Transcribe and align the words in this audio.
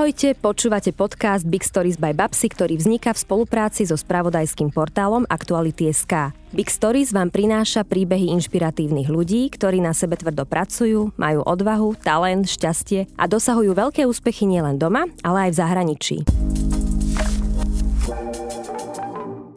Ahojte, 0.00 0.32
počúvate 0.32 0.96
podcast 0.96 1.44
Big 1.44 1.60
Stories 1.60 2.00
by 2.00 2.16
Babsy, 2.16 2.48
ktorý 2.48 2.80
vzniká 2.80 3.12
v 3.12 3.20
spolupráci 3.20 3.84
so 3.84 4.00
spravodajským 4.00 4.72
portálom 4.72 5.28
Aktuality.sk. 5.28 6.32
Big 6.56 6.72
Stories 6.72 7.12
vám 7.12 7.28
prináša 7.28 7.84
príbehy 7.84 8.32
inšpiratívnych 8.32 9.12
ľudí, 9.12 9.52
ktorí 9.52 9.84
na 9.84 9.92
sebe 9.92 10.16
tvrdo 10.16 10.48
pracujú, 10.48 11.12
majú 11.20 11.44
odvahu, 11.44 12.00
talent, 12.00 12.48
šťastie 12.48 13.12
a 13.12 13.28
dosahujú 13.28 13.76
veľké 13.76 14.08
úspechy 14.08 14.48
nielen 14.48 14.80
doma, 14.80 15.04
ale 15.20 15.44
aj 15.44 15.50
v 15.52 15.56
zahraničí. 15.60 16.16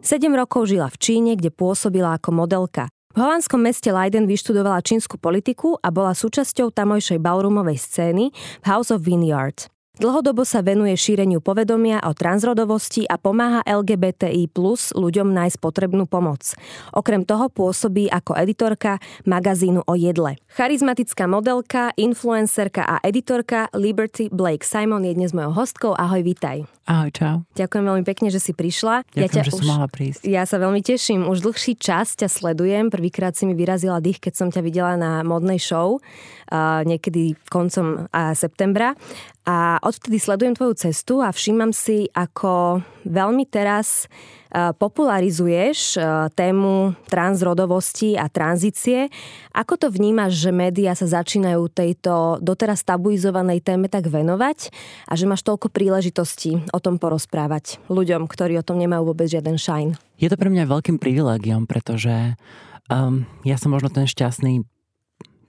7 0.04 0.28
rokov 0.36 0.68
žila 0.68 0.92
v 0.92 0.98
Číne, 1.00 1.40
kde 1.40 1.56
pôsobila 1.56 2.20
ako 2.20 2.36
modelka. 2.36 2.92
V 3.16 3.24
holandskom 3.24 3.64
meste 3.64 3.96
Leiden 3.96 4.28
vyštudovala 4.28 4.84
čínsku 4.84 5.16
politiku 5.16 5.80
a 5.80 5.88
bola 5.88 6.12
súčasťou 6.12 6.68
tamojšej 6.76 7.24
ballroomovej 7.24 7.80
scény 7.80 8.36
v 8.36 8.66
House 8.68 8.92
of 8.92 9.08
Vineyard. 9.08 9.72
Dlhodobo 9.94 10.42
sa 10.42 10.66
venuje 10.66 10.98
šíreniu 10.98 11.38
povedomia 11.38 12.02
o 12.02 12.18
transrodovosti 12.18 13.06
a 13.06 13.22
pomáha 13.22 13.62
LGBTI 13.62 14.50
plus 14.50 14.90
ľuďom 14.98 15.30
nájsť 15.30 15.62
potrebnú 15.62 16.10
pomoc. 16.10 16.58
Okrem 16.98 17.22
toho 17.22 17.46
pôsobí 17.54 18.10
ako 18.10 18.34
editorka 18.34 18.98
magazínu 19.30 19.86
o 19.86 19.94
jedle. 19.94 20.42
Charizmatická 20.50 21.30
modelka, 21.30 21.94
influencerka 21.94 22.82
a 22.90 23.06
editorka 23.06 23.70
Liberty 23.78 24.34
Blake 24.34 24.66
Simon 24.66 25.06
je 25.06 25.14
dnes 25.14 25.30
mojou 25.30 25.54
hostkou. 25.62 25.94
Ahoj, 25.94 26.26
vítaj. 26.26 26.66
Ahoj, 26.90 27.14
čau. 27.14 27.36
Ďakujem 27.54 27.86
veľmi 27.86 28.04
pekne, 28.04 28.28
že 28.34 28.42
si 28.42 28.52
prišla. 28.52 29.06
Ďakujem, 29.14 29.22
ja 29.22 29.28
ťa 29.30 29.44
že 29.46 29.52
už, 29.54 29.62
som 29.62 29.70
mohla 29.78 29.88
prísť. 29.94 30.22
Ja 30.26 30.44
sa 30.50 30.58
veľmi 30.58 30.82
teším. 30.82 31.30
Už 31.30 31.46
dlhší 31.46 31.78
čas 31.78 32.18
ťa 32.18 32.34
sledujem. 32.34 32.90
Prvýkrát 32.90 33.38
si 33.38 33.46
mi 33.46 33.54
vyrazila 33.54 34.02
dých, 34.02 34.20
keď 34.20 34.34
som 34.36 34.50
ťa 34.50 34.66
videla 34.66 34.98
na 34.98 35.22
modnej 35.24 35.62
show 35.62 36.02
uh, 36.02 36.82
niekedy 36.84 37.40
koncom 37.48 38.12
uh, 38.12 38.36
septembra. 38.36 38.98
A 39.44 39.76
odvtedy 39.84 40.24
sledujem 40.24 40.56
tvoju 40.56 40.88
cestu 40.88 41.20
a 41.20 41.28
všímam 41.28 41.76
si, 41.76 42.08
ako 42.16 42.80
veľmi 43.04 43.44
teraz 43.44 44.08
e, 44.08 44.72
popularizuješ 44.72 46.00
e, 46.00 46.32
tému 46.32 46.96
transrodovosti 47.12 48.16
a 48.16 48.32
tranzície. 48.32 49.12
Ako 49.52 49.76
to 49.76 49.92
vnímaš, 49.92 50.48
že 50.48 50.56
médiá 50.56 50.96
sa 50.96 51.20
začínajú 51.20 51.60
tejto 51.76 52.40
doteraz 52.40 52.88
tabuizovanej 52.88 53.60
téme 53.60 53.92
tak 53.92 54.08
venovať 54.08 54.72
a 55.12 55.14
že 55.20 55.28
máš 55.28 55.44
toľko 55.44 55.68
príležitostí 55.76 56.64
o 56.72 56.80
tom 56.80 56.96
porozprávať 56.96 57.84
ľuďom, 57.92 58.32
ktorí 58.32 58.56
o 58.56 58.64
tom 58.64 58.80
nemajú 58.80 59.12
vôbec 59.12 59.28
žiaden 59.28 59.60
shine? 59.60 60.00
Je 60.24 60.32
to 60.32 60.40
pre 60.40 60.48
mňa 60.48 60.72
veľkým 60.72 61.04
privilegiom, 61.04 61.68
pretože 61.68 62.40
um, 62.88 63.28
ja 63.44 63.60
som 63.60 63.76
možno 63.76 63.92
ten 63.92 64.08
šťastný 64.08 64.64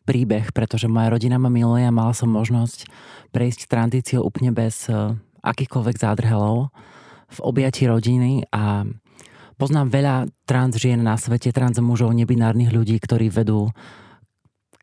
príbeh, 0.04 0.52
pretože 0.52 0.86
moja 0.86 1.12
rodina 1.12 1.40
ma 1.40 1.48
miluje 1.48 1.88
a 1.88 1.92
mala 1.92 2.12
som 2.12 2.28
možnosť 2.28 2.86
prejsť 3.32 3.66
tranzíciou 3.66 4.22
úplne 4.22 4.52
bez 4.52 4.86
eh, 4.92 5.16
akýchkoľvek 5.44 5.96
zádrhelov 5.96 6.72
v 7.34 7.38
objati 7.40 7.88
rodiny 7.88 8.46
a 8.52 8.86
poznám 9.56 9.88
veľa 9.90 10.16
trans 10.46 10.76
žien 10.76 11.00
na 11.00 11.18
svete, 11.18 11.50
trans 11.50 11.80
mužov, 11.80 12.14
nebinárnych 12.14 12.70
ľudí, 12.70 13.00
ktorí 13.00 13.32
vedú 13.32 13.72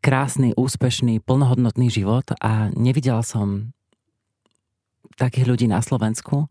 krásny, 0.02 0.58
úspešný, 0.58 1.22
plnohodnotný 1.22 1.94
život 1.94 2.26
a 2.42 2.74
nevidela 2.74 3.22
som 3.22 3.72
takých 5.16 5.46
ľudí 5.46 5.66
na 5.70 5.80
Slovensku. 5.80 6.50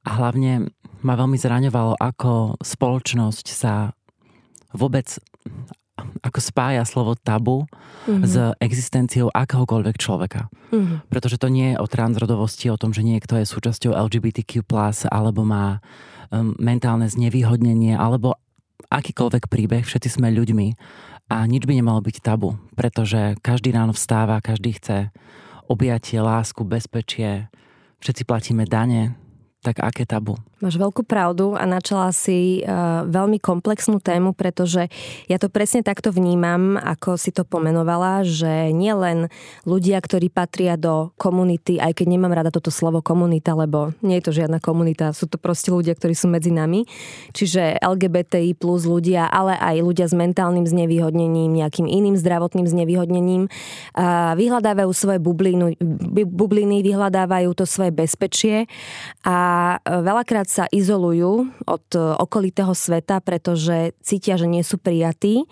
A 0.00 0.10
hlavne 0.16 0.72
ma 1.04 1.12
veľmi 1.12 1.36
zraňovalo, 1.36 2.00
ako 2.00 2.56
spoločnosť 2.64 3.46
sa 3.52 3.92
vôbec 4.72 5.20
ako 6.20 6.38
spája 6.40 6.82
slovo 6.84 7.16
tabu 7.16 7.64
mm-hmm. 8.06 8.24
s 8.24 8.34
existenciou 8.60 9.28
akéhokoľvek 9.30 9.96
človeka. 9.96 10.48
Mm-hmm. 10.70 11.08
Pretože 11.10 11.36
to 11.36 11.48
nie 11.48 11.74
je 11.74 11.80
o 11.80 11.86
transrodovosti, 11.86 12.70
o 12.72 12.80
tom, 12.80 12.94
že 12.94 13.06
niekto 13.06 13.36
je 13.38 13.48
súčasťou 13.48 13.96
LGBTQ+, 13.96 14.64
alebo 15.08 15.42
má 15.42 15.80
um, 16.30 16.54
mentálne 16.58 17.08
znevýhodnenie, 17.10 17.94
alebo 17.94 18.38
akýkoľvek 18.90 19.46
príbeh, 19.46 19.84
všetci 19.86 20.18
sme 20.18 20.34
ľuďmi 20.34 20.68
a 21.30 21.46
nič 21.46 21.62
by 21.62 21.78
nemalo 21.78 22.02
byť 22.02 22.16
tabu, 22.26 22.58
pretože 22.74 23.38
každý 23.38 23.70
ráno 23.70 23.94
vstáva, 23.94 24.42
každý 24.42 24.74
chce 24.74 25.14
objatie, 25.70 26.18
lásku, 26.18 26.66
bezpečie, 26.66 27.46
všetci 28.02 28.26
platíme 28.26 28.66
dane, 28.66 29.14
tak 29.60 29.76
aké 29.84 30.08
tabu? 30.08 30.40
Máš 30.60 30.76
veľkú 30.76 31.04
pravdu 31.04 31.56
a 31.56 31.64
načala 31.68 32.12
si 32.16 32.64
uh, 32.64 33.04
veľmi 33.08 33.40
komplexnú 33.40 34.00
tému, 34.00 34.32
pretože 34.32 34.88
ja 35.28 35.36
to 35.36 35.52
presne 35.52 35.84
takto 35.84 36.12
vnímam, 36.12 36.80
ako 36.80 37.16
si 37.20 37.32
to 37.32 37.44
pomenovala, 37.44 38.24
že 38.24 38.72
nie 38.72 38.92
len 38.92 39.28
ľudia, 39.64 40.00
ktorí 40.00 40.32
patria 40.32 40.80
do 40.80 41.12
komunity, 41.16 41.76
aj 41.76 41.96
keď 41.96 42.06
nemám 42.08 42.32
rada 42.32 42.52
toto 42.52 42.72
slovo 42.72 43.04
komunita, 43.04 43.52
lebo 43.52 43.92
nie 44.00 44.20
je 44.20 44.24
to 44.28 44.36
žiadna 44.36 44.60
komunita, 44.64 45.12
sú 45.16 45.28
to 45.28 45.36
proste 45.36 45.72
ľudia, 45.72 45.92
ktorí 45.96 46.12
sú 46.12 46.28
medzi 46.28 46.52
nami, 46.52 46.88
čiže 47.32 47.80
LGBTI 47.80 48.56
plus 48.56 48.88
ľudia, 48.88 49.28
ale 49.28 49.56
aj 49.60 49.76
ľudia 49.80 50.08
s 50.08 50.16
mentálnym 50.16 50.64
znevýhodnením, 50.64 51.56
nejakým 51.56 51.88
iným 51.88 52.16
zdravotným 52.16 52.68
znevýhodnením, 52.68 53.48
uh, 53.48 54.32
vyhľadávajú 54.36 54.90
svoje 54.92 55.20
bubliny, 55.20 55.76
bubliny, 56.28 56.80
vyhľadávajú 56.84 57.48
to 57.56 57.64
svoje 57.64 57.92
bezpečie 57.92 58.68
a 59.24 59.49
veľakrát 59.84 60.48
sa 60.48 60.64
izolujú 60.68 61.48
od 61.66 61.86
e, 61.94 61.98
okolitého 61.98 62.74
sveta, 62.74 63.22
pretože 63.22 63.94
cítia, 64.02 64.34
že 64.36 64.50
nie 64.50 64.64
sú 64.64 64.76
prijatí. 64.76 65.46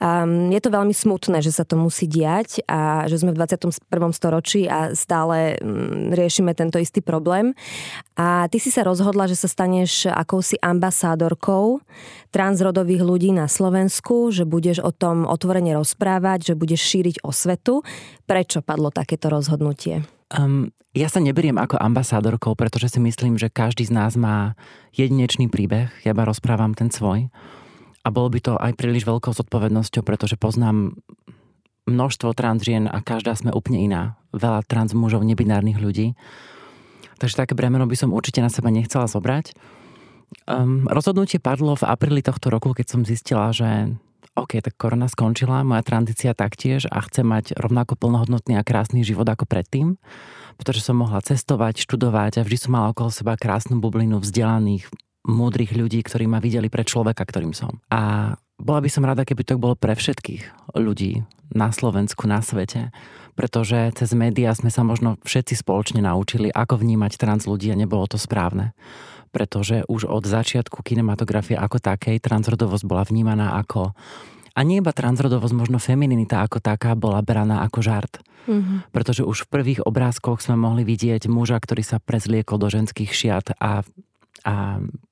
Um, 0.00 0.48
je 0.48 0.64
to 0.64 0.72
veľmi 0.72 0.96
smutné, 0.96 1.44
že 1.44 1.52
sa 1.52 1.68
to 1.68 1.76
musí 1.76 2.08
diať 2.08 2.64
a 2.64 3.04
že 3.04 3.20
sme 3.20 3.36
v 3.36 3.44
21. 3.44 3.84
storočí 4.16 4.64
a 4.64 4.96
stále 4.96 5.60
um, 5.60 6.08
riešime 6.16 6.56
tento 6.56 6.80
istý 6.80 7.04
problém. 7.04 7.52
A 8.16 8.48
ty 8.48 8.56
si 8.56 8.72
sa 8.72 8.80
rozhodla, 8.80 9.28
že 9.28 9.36
sa 9.36 9.44
staneš 9.44 10.08
akousi 10.08 10.56
ambasádorkou 10.56 11.84
transrodových 12.32 13.04
ľudí 13.04 13.30
na 13.36 13.44
Slovensku, 13.44 14.32
že 14.32 14.48
budeš 14.48 14.80
o 14.80 14.88
tom 14.88 15.28
otvorene 15.28 15.76
rozprávať, 15.76 16.52
že 16.52 16.54
budeš 16.56 16.80
šíriť 16.80 17.16
osvetu. 17.20 17.84
Prečo 18.24 18.64
padlo 18.64 18.88
takéto 18.88 19.28
rozhodnutie? 19.28 20.19
Um, 20.30 20.70
ja 20.90 21.06
sa 21.06 21.22
neberiem 21.22 21.54
ako 21.58 21.78
ambasádorkou, 21.78 22.58
pretože 22.58 22.90
si 22.90 22.98
myslím, 23.02 23.38
že 23.38 23.50
každý 23.50 23.86
z 23.86 23.94
nás 23.94 24.18
má 24.18 24.58
jedinečný 24.94 25.46
príbeh. 25.46 25.90
Ja 26.02 26.14
iba 26.14 26.26
rozprávam 26.26 26.74
ten 26.74 26.90
svoj. 26.90 27.30
A 28.02 28.08
bolo 28.08 28.32
by 28.32 28.38
to 28.42 28.52
aj 28.58 28.74
príliš 28.74 29.06
veľkou 29.06 29.30
zodpovednosťou, 29.30 30.02
pretože 30.02 30.34
poznám 30.34 30.98
množstvo 31.86 32.34
trans 32.34 32.62
žien 32.62 32.90
a 32.90 32.98
každá 33.02 33.34
sme 33.38 33.54
úplne 33.54 33.82
iná. 33.86 34.02
Veľa 34.34 34.66
trans 34.66 34.94
mužov, 34.94 35.26
nebinárnych 35.26 35.78
ľudí. 35.78 36.18
Takže 37.20 37.44
také 37.44 37.52
bremeno 37.52 37.84
by 37.84 37.96
som 37.98 38.14
určite 38.14 38.40
na 38.40 38.48
seba 38.48 38.72
nechcela 38.72 39.04
zobrať. 39.04 39.52
Um, 40.46 40.86
rozhodnutie 40.86 41.42
padlo 41.42 41.74
v 41.74 41.86
apríli 41.86 42.22
tohto 42.22 42.54
roku, 42.54 42.70
keď 42.72 42.86
som 42.86 43.06
zistila, 43.06 43.50
že 43.50 43.94
OK, 44.38 44.62
tak 44.62 44.78
korona 44.78 45.10
skončila, 45.10 45.66
moja 45.66 45.82
tranzícia 45.82 46.32
taktiež 46.34 46.86
a 46.86 47.02
chcem 47.02 47.26
mať 47.26 47.58
rovnako 47.58 47.98
plnohodnotný 47.98 48.56
a 48.56 48.66
krásny 48.66 49.02
život 49.02 49.26
ako 49.26 49.44
predtým 49.44 49.98
pretože 50.60 50.84
som 50.84 51.00
mohla 51.00 51.24
cestovať, 51.24 51.80
študovať 51.88 52.32
a 52.36 52.44
vždy 52.44 52.58
som 52.60 52.76
mala 52.76 52.92
okolo 52.92 53.08
seba 53.08 53.32
krásnu 53.40 53.80
bublinu 53.80 54.20
vzdelaných, 54.20 54.92
múdrych 55.24 55.72
ľudí, 55.72 56.04
ktorí 56.04 56.28
ma 56.28 56.36
videli 56.36 56.68
pre 56.68 56.84
človeka, 56.84 57.24
ktorým 57.24 57.56
som. 57.56 57.80
A 57.88 58.36
bola 58.60 58.84
by 58.84 58.92
som 58.92 59.08
rada, 59.08 59.24
keby 59.24 59.40
to 59.48 59.56
bolo 59.56 59.72
pre 59.72 59.96
všetkých 59.96 60.76
ľudí 60.76 61.24
na 61.56 61.72
Slovensku, 61.72 62.28
na 62.28 62.44
svete, 62.44 62.92
pretože 63.32 63.96
cez 63.96 64.12
médiá 64.12 64.52
sme 64.52 64.68
sa 64.68 64.84
možno 64.84 65.16
všetci 65.24 65.64
spoločne 65.64 66.04
naučili, 66.04 66.52
ako 66.52 66.76
vnímať 66.76 67.16
trans 67.16 67.48
ľudí 67.48 67.72
a 67.72 67.80
nebolo 67.80 68.04
to 68.04 68.20
správne. 68.20 68.76
Pretože 69.30 69.86
už 69.86 70.10
od 70.10 70.26
začiatku 70.26 70.82
kinematografie 70.82 71.54
ako 71.54 71.78
takej 71.78 72.18
transrodovosť 72.18 72.84
bola 72.86 73.06
vnímaná 73.06 73.54
ako 73.62 73.94
a 74.50 74.60
nie 74.66 74.82
iba 74.82 74.90
transrodovosť, 74.90 75.54
možno 75.54 75.78
femininita 75.78 76.42
ako 76.42 76.58
taká 76.58 76.98
bola 76.98 77.22
braná 77.22 77.62
ako 77.62 77.80
žart. 77.80 78.18
Mm-hmm. 78.50 78.90
Pretože 78.90 79.22
už 79.22 79.46
v 79.46 79.50
prvých 79.52 79.80
obrázkoch 79.86 80.42
sme 80.42 80.58
mohli 80.58 80.82
vidieť 80.82 81.30
muža, 81.30 81.60
ktorý 81.62 81.86
sa 81.86 82.02
prezliekol 82.02 82.58
do 82.58 82.66
ženských 82.66 83.10
šiat 83.12 83.46
a, 83.62 83.86
a 84.42 84.54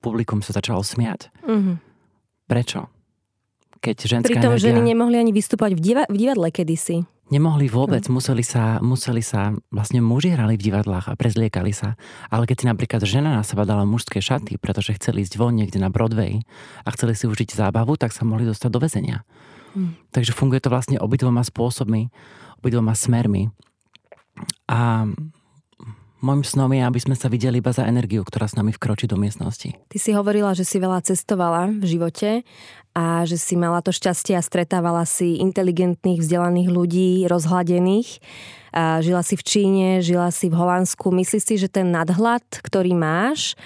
publikum 0.02 0.42
sa 0.42 0.50
začalo 0.50 0.82
smiať. 0.82 1.30
Mm-hmm. 1.46 1.76
Prečo? 2.50 2.90
Keď 3.78 3.96
ženská 4.02 4.28
Pritom 4.34 4.58
energia... 4.58 4.74
ženy 4.74 4.80
nemohli 4.82 5.16
ani 5.22 5.30
vystúpať 5.30 5.78
v, 5.78 5.80
diva- 5.80 6.08
v 6.10 6.16
divadle 6.18 6.50
kedysi. 6.50 7.06
Nemohli 7.28 7.68
vôbec, 7.68 8.00
no. 8.08 8.16
museli, 8.16 8.40
sa, 8.40 8.80
museli 8.80 9.20
sa, 9.20 9.52
vlastne 9.68 10.00
muži 10.00 10.32
hrali 10.32 10.56
v 10.56 10.64
divadlách 10.72 11.12
a 11.12 11.18
prezliekali 11.18 11.76
sa. 11.76 12.00
Ale 12.32 12.48
keď 12.48 12.56
si 12.56 12.64
napríklad 12.64 13.02
žena 13.04 13.36
na 13.36 13.44
seba 13.44 13.68
dala 13.68 13.84
mužské 13.84 14.24
šaty, 14.24 14.56
pretože 14.56 14.96
chceli 14.96 15.28
ísť 15.28 15.36
von 15.36 15.52
niekde 15.52 15.76
na 15.76 15.92
Broadway 15.92 16.40
a 16.82 16.88
chceli 16.96 17.12
si 17.12 17.28
užiť 17.28 17.52
zábavu, 17.52 18.00
tak 18.00 18.16
sa 18.16 18.24
mohli 18.24 18.48
dostať 18.48 18.70
do 18.72 18.80
väzenia. 18.80 19.28
Hmm. 19.76 19.92
Takže 20.16 20.32
funguje 20.32 20.64
to 20.64 20.72
vlastne 20.72 20.96
obidvoma 20.96 21.44
spôsobmi, 21.44 22.08
obidvoma 22.64 22.96
smermi. 22.96 23.52
A 24.64 25.04
môjim 26.20 26.44
snom 26.44 26.70
je, 26.74 26.82
aby 26.82 27.00
sme 27.00 27.16
sa 27.18 27.30
videli 27.30 27.62
iba 27.62 27.70
za 27.70 27.86
energiu, 27.86 28.22
ktorá 28.26 28.50
s 28.50 28.58
nami 28.58 28.74
vkročí 28.74 29.06
do 29.06 29.18
miestnosti. 29.18 29.74
Ty 29.88 29.98
si 29.98 30.10
hovorila, 30.14 30.54
že 30.54 30.66
si 30.66 30.82
veľa 30.82 31.02
cestovala 31.02 31.70
v 31.70 31.84
živote 31.84 32.30
a 32.98 33.22
že 33.22 33.38
si 33.38 33.54
mala 33.54 33.78
to 33.78 33.94
šťastie 33.94 34.34
a 34.34 34.42
stretávala 34.42 35.06
si 35.06 35.38
inteligentných, 35.38 36.18
vzdelaných 36.18 36.68
ľudí, 36.68 37.10
rozhladených. 37.30 38.18
A 38.74 39.00
žila 39.00 39.22
si 39.22 39.38
v 39.38 39.46
Číne, 39.46 39.88
žila 40.02 40.28
si 40.34 40.50
v 40.50 40.58
Holandsku. 40.58 41.08
Myslíš 41.08 41.42
si, 41.42 41.54
že 41.56 41.70
ten 41.70 41.88
nadhľad, 41.88 42.44
ktorý 42.60 42.92
máš, 42.98 43.56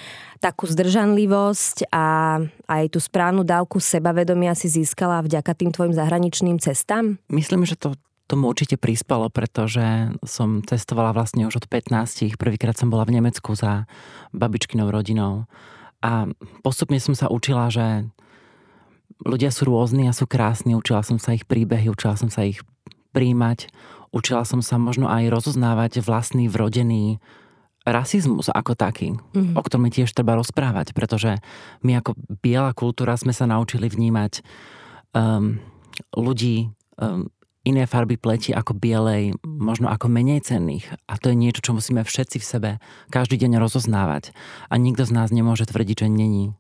takú 0.42 0.66
zdržanlivosť 0.66 1.88
a 1.94 2.38
aj 2.66 2.84
tú 2.90 2.98
správnu 2.98 3.46
dávku 3.46 3.78
sebavedomia 3.78 4.58
si 4.58 4.66
získala 4.66 5.22
vďaka 5.22 5.54
tým 5.54 5.70
tvojim 5.70 5.94
zahraničným 5.94 6.58
cestám? 6.58 7.16
Myslím, 7.30 7.62
že 7.62 7.78
to 7.78 7.94
tomu 8.26 8.48
určite 8.48 8.80
prispalo, 8.80 9.28
pretože 9.28 10.14
som 10.24 10.64
cestovala 10.64 11.12
vlastne 11.12 11.44
už 11.46 11.62
od 11.62 11.66
15. 11.68 12.38
Prvýkrát 12.40 12.74
som 12.78 12.88
bola 12.88 13.04
v 13.04 13.20
Nemecku 13.20 13.52
za 13.52 13.84
babičkinou 14.32 14.88
rodinou. 14.88 15.44
A 16.02 16.26
postupne 16.66 16.98
som 16.98 17.14
sa 17.14 17.30
učila, 17.30 17.70
že 17.70 18.08
ľudia 19.22 19.54
sú 19.54 19.68
rôzni 19.70 20.10
a 20.10 20.16
sú 20.16 20.26
krásni. 20.26 20.74
Učila 20.74 21.06
som 21.06 21.20
sa 21.22 21.36
ich 21.36 21.46
príbehy, 21.46 21.92
učila 21.92 22.18
som 22.18 22.32
sa 22.32 22.42
ich 22.42 22.64
príjmať. 23.14 23.70
Učila 24.12 24.44
som 24.44 24.60
sa 24.60 24.76
možno 24.76 25.08
aj 25.08 25.30
rozoznávať 25.32 26.04
vlastný 26.04 26.50
vrodený 26.50 27.22
rasizmus 27.82 28.46
ako 28.46 28.78
taký, 28.78 29.14
mm-hmm. 29.14 29.58
o 29.58 29.62
ktorom 29.62 29.90
tiež 29.90 30.14
treba 30.14 30.38
rozprávať, 30.38 30.94
pretože 30.94 31.42
my 31.82 31.98
ako 31.98 32.14
biela 32.38 32.70
kultúra 32.78 33.18
sme 33.18 33.34
sa 33.34 33.50
naučili 33.50 33.90
vnímať 33.90 34.46
um, 35.18 35.58
ľudí 36.14 36.70
um, 37.02 37.26
iné 37.62 37.86
farby 37.86 38.18
pleti 38.18 38.50
ako 38.50 38.74
bielej, 38.74 39.38
možno 39.46 39.86
ako 39.86 40.10
menej 40.10 40.42
cenných. 40.42 40.86
A 41.06 41.18
to 41.18 41.30
je 41.30 41.38
niečo, 41.38 41.62
čo 41.62 41.76
musíme 41.78 42.02
všetci 42.02 42.36
v 42.42 42.48
sebe 42.48 42.70
každý 43.14 43.38
deň 43.38 43.62
rozoznávať. 43.62 44.34
A 44.66 44.74
nikto 44.78 45.06
z 45.06 45.14
nás 45.14 45.30
nemôže 45.30 45.66
tvrdiť, 45.66 46.06
že 46.06 46.08
není 46.10 46.54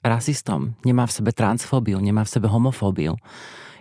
rasistom, 0.00 0.74
nemá 0.82 1.04
v 1.06 1.14
sebe 1.22 1.30
transfóbiu, 1.30 2.00
nemá 2.00 2.24
v 2.26 2.32
sebe 2.32 2.48
homofóbiu. 2.48 3.20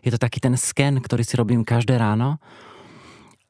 Je 0.03 0.11
to 0.13 0.19
taký 0.19 0.39
ten 0.39 0.55
sken, 0.55 0.99
ktorý 0.99 1.23
si 1.23 1.35
robím 1.35 1.65
každé 1.65 1.95
ráno 1.95 2.39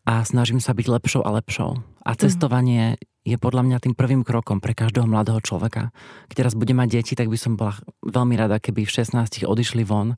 a 0.06 0.22
snažím 0.26 0.62
sa 0.62 0.74
byť 0.74 0.86
lepšou 0.86 1.22
a 1.26 1.34
lepšou. 1.38 1.82
A 2.06 2.12
mhm. 2.16 2.18
cestovanie 2.18 2.84
je 3.28 3.36
podľa 3.36 3.68
mňa 3.68 3.78
tým 3.84 3.94
prvým 3.94 4.24
krokom 4.24 4.64
pre 4.64 4.74
každého 4.74 5.06
mladého 5.06 5.38
človeka. 5.44 5.92
Keď 6.32 6.36
teraz 6.46 6.54
bude 6.58 6.72
mať 6.74 7.04
deti, 7.04 7.14
tak 7.14 7.28
by 7.28 7.38
som 7.38 7.60
bola 7.60 7.78
veľmi 8.02 8.34
rada, 8.40 8.58
keby 8.58 8.88
v 8.88 8.96
16 8.96 9.46
odišli 9.46 9.84
von 9.86 10.16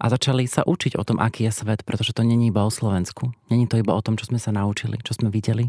a 0.00 0.08
začali 0.08 0.48
sa 0.48 0.64
učiť 0.64 0.96
o 0.96 1.04
tom, 1.04 1.20
aký 1.20 1.44
je 1.44 1.52
svet, 1.52 1.84
pretože 1.84 2.16
to 2.16 2.24
není 2.24 2.48
iba 2.48 2.64
o 2.64 2.72
Slovensku. 2.72 3.36
Není 3.52 3.68
to 3.68 3.76
iba 3.76 3.92
o 3.92 4.00
tom, 4.00 4.16
čo 4.16 4.32
sme 4.32 4.40
sa 4.40 4.48
naučili, 4.48 4.96
čo 5.04 5.12
sme 5.12 5.28
videli. 5.28 5.68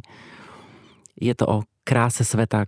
Je 1.19 1.35
to 1.35 1.45
o 1.45 1.57
kráse 1.83 2.23
sveta, 2.23 2.63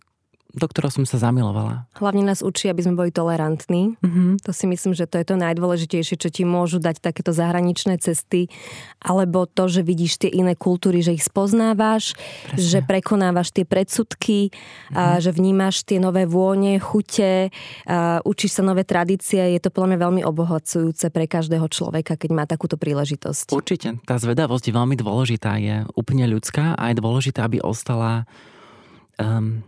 do 0.53 0.69
ktorého 0.69 0.93
som 0.93 1.01
sa 1.01 1.17
zamilovala. 1.17 1.89
Hlavne 1.97 2.29
nás 2.29 2.45
učí, 2.45 2.69
aby 2.69 2.85
sme 2.85 2.93
boli 2.93 3.09
tolerantní. 3.09 3.97
Mm-hmm. 3.97 4.45
To 4.45 4.53
si 4.53 4.69
myslím, 4.69 4.93
že 4.93 5.09
to 5.09 5.17
je 5.17 5.25
to 5.33 5.35
najdôležitejšie, 5.41 6.15
čo 6.21 6.29
ti 6.29 6.45
môžu 6.45 6.77
dať 6.77 7.01
takéto 7.01 7.33
zahraničné 7.33 7.97
cesty, 7.97 8.53
alebo 9.01 9.49
to, 9.49 9.65
že 9.65 9.81
vidíš 9.81 10.21
tie 10.21 10.29
iné 10.29 10.53
kultúry, 10.53 11.01
že 11.01 11.17
ich 11.17 11.25
spoznávaš, 11.25 12.13
Presne. 12.53 12.61
že 12.61 12.79
prekonávaš 12.85 13.49
tie 13.49 13.65
predsudky, 13.65 14.53
mm-hmm. 14.53 14.93
a 14.93 15.03
mhm. 15.17 15.19
že 15.25 15.31
vnímaš 15.33 15.75
tie 15.89 15.97
nové 15.97 16.29
vône, 16.29 16.77
chute, 16.77 17.49
a 17.89 18.21
učíš 18.21 18.61
sa 18.61 18.63
nové 18.63 18.85
tradície. 18.85 19.41
Je 19.41 19.59
to 19.59 19.73
podľa 19.73 19.97
mňa 19.97 19.99
veľmi 20.05 20.21
obohacujúce 20.21 21.09
pre 21.09 21.25
každého 21.25 21.65
človeka, 21.65 22.13
keď 22.13 22.29
má 22.29 22.45
takúto 22.45 22.77
príležitosť. 22.77 23.49
Určite. 23.49 23.97
Tá 24.05 24.21
zvedavosť 24.21 24.69
je 24.69 24.77
veľmi 24.77 24.95
dôležitá, 25.01 25.57
je 25.57 25.81
úplne 25.97 26.29
ľudská 26.29 26.77
a 26.77 26.93
je 26.93 27.01
dôležité, 27.01 27.41
aby 27.41 27.57
ostala 27.57 28.29
um, 29.17 29.65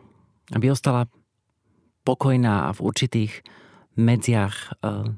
aby 0.54 0.70
ostala 0.70 1.10
pokojná 2.06 2.70
a 2.70 2.76
v 2.76 2.84
určitých 2.86 3.42
medziach 3.98 4.78
uh, 4.84 5.10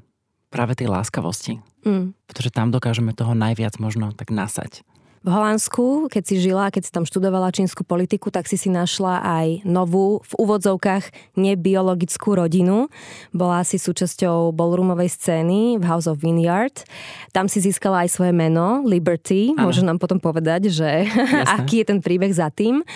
práve 0.48 0.72
tej 0.78 0.88
láskavosti. 0.88 1.60
Mm. 1.84 2.16
Pretože 2.24 2.54
tam 2.54 2.72
dokážeme 2.72 3.12
toho 3.12 3.36
najviac 3.36 3.76
možno 3.76 4.16
tak 4.16 4.32
nasať 4.32 4.86
v 5.26 5.28
Holandsku, 5.34 6.06
keď 6.06 6.22
si 6.22 6.36
žila, 6.38 6.70
keď 6.70 6.82
si 6.86 6.92
tam 6.94 7.02
študovala 7.02 7.50
čínsku 7.50 7.82
politiku, 7.82 8.30
tak 8.30 8.46
si 8.46 8.54
si 8.54 8.70
našla 8.70 9.18
aj 9.22 9.66
novú, 9.66 10.22
v 10.22 10.32
úvodzovkách 10.38 11.34
nebiologickú 11.34 12.38
rodinu. 12.38 12.86
Bola 13.34 13.66
si 13.66 13.82
súčasťou 13.82 14.54
ballroomovej 14.54 15.10
scény 15.10 15.60
v 15.82 15.84
House 15.86 16.06
of 16.06 16.22
Vineyard. 16.22 16.86
Tam 17.34 17.50
si 17.50 17.58
získala 17.58 18.06
aj 18.06 18.14
svoje 18.14 18.30
meno, 18.30 18.86
Liberty. 18.86 19.58
Môže 19.58 19.82
nám 19.82 19.98
potom 19.98 20.22
povedať, 20.22 20.70
že 20.70 21.10
aký 21.58 21.82
je 21.82 21.86
ten 21.90 21.98
príbeh 21.98 22.30
za 22.30 22.54
tým. 22.54 22.86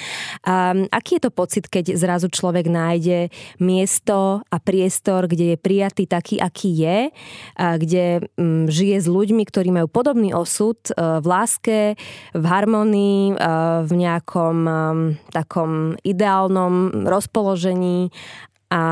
Um, 0.46 0.86
aký 0.94 1.18
je 1.18 1.26
to 1.26 1.30
pocit, 1.34 1.66
keď 1.66 1.98
zrazu 1.98 2.30
človek 2.30 2.70
nájde 2.70 3.34
miesto 3.58 4.46
a 4.46 4.56
priestor, 4.62 5.26
kde 5.26 5.54
je 5.54 5.56
prijatý 5.58 6.04
taký, 6.06 6.38
aký 6.38 6.70
je, 6.70 6.98
a 7.58 7.76
kde 7.78 8.30
um, 8.38 8.70
žije 8.70 9.02
s 9.02 9.08
ľuďmi, 9.10 9.42
ktorí 9.42 9.74
majú 9.74 9.90
podobný 9.90 10.30
osud 10.30 10.78
uh, 10.94 11.18
v 11.18 11.26
láske, 11.26 11.78
v 12.32 12.44
harmonii, 12.44 13.34
eh, 13.34 13.36
v 13.84 13.92
nejakom 13.92 14.56
eh, 14.64 14.76
takom 15.30 15.96
ideálnom 16.00 17.06
rozpoložení 17.06 18.10
a, 18.72 18.84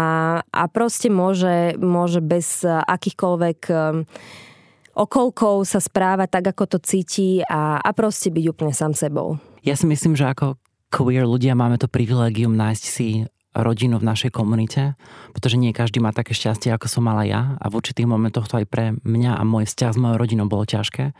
a 0.44 0.62
proste 0.68 1.08
môže, 1.08 1.78
môže 1.80 2.20
bez 2.20 2.64
akýchkoľvek 2.68 3.60
eh, 3.72 4.04
okolkov 4.92 5.64
sa 5.64 5.80
správať 5.80 6.28
tak, 6.40 6.44
ako 6.52 6.76
to 6.76 6.78
cíti 6.84 7.40
a, 7.46 7.80
a 7.80 7.90
proste 7.96 8.28
byť 8.28 8.44
úplne 8.50 8.74
sám 8.76 8.92
sebou. 8.92 9.40
Ja 9.64 9.76
si 9.76 9.88
myslím, 9.88 10.16
že 10.16 10.28
ako 10.28 10.60
queer 10.92 11.24
ľudia 11.24 11.56
máme 11.56 11.78
to 11.78 11.88
privilegium 11.88 12.58
nájsť 12.58 12.84
si 12.84 13.24
rodinu 13.54 13.98
v 13.98 14.06
našej 14.06 14.30
komunite, 14.30 14.94
pretože 15.34 15.58
nie 15.58 15.74
každý 15.74 15.98
má 15.98 16.14
také 16.14 16.34
šťastie, 16.34 16.70
ako 16.70 16.86
som 16.86 17.02
mala 17.02 17.26
ja 17.26 17.58
a 17.58 17.66
v 17.66 17.82
určitých 17.82 18.06
momentoch 18.06 18.46
to 18.46 18.62
aj 18.62 18.66
pre 18.70 18.94
mňa 19.02 19.38
a 19.38 19.42
môj 19.42 19.66
vzťah 19.66 19.90
s 19.90 19.98
mojou 19.98 20.16
rodinou 20.22 20.46
bolo 20.46 20.62
ťažké. 20.62 21.10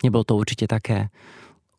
Nebolo 0.00 0.24
to 0.24 0.40
určite 0.40 0.64
také 0.64 1.12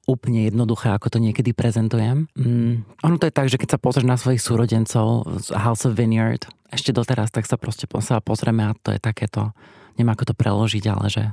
úplne 0.06 0.46
jednoduché, 0.46 0.94
ako 0.94 1.18
to 1.18 1.20
niekedy 1.22 1.52
prezentujem. 1.52 2.30
Mm, 2.38 2.86
ono 3.02 3.16
to 3.18 3.26
je 3.26 3.34
tak, 3.34 3.50
že 3.50 3.58
keď 3.58 3.78
sa 3.78 3.80
pozrieš 3.82 4.08
na 4.08 4.18
svojich 4.18 4.42
súrodencov 4.42 5.26
z 5.42 5.50
House 5.58 5.90
of 5.90 5.98
Vineyard, 5.98 6.46
ešte 6.70 6.94
doteraz, 6.94 7.34
tak 7.34 7.50
sa 7.50 7.58
proste 7.58 7.90
sa 8.02 8.22
pozrieme 8.22 8.70
a 8.70 8.78
to 8.78 8.94
je 8.94 9.02
takéto, 9.02 9.52
nemá 9.98 10.14
ako 10.14 10.32
to 10.32 10.36
preložiť, 10.38 10.84
ale 10.90 11.10
že 11.10 11.24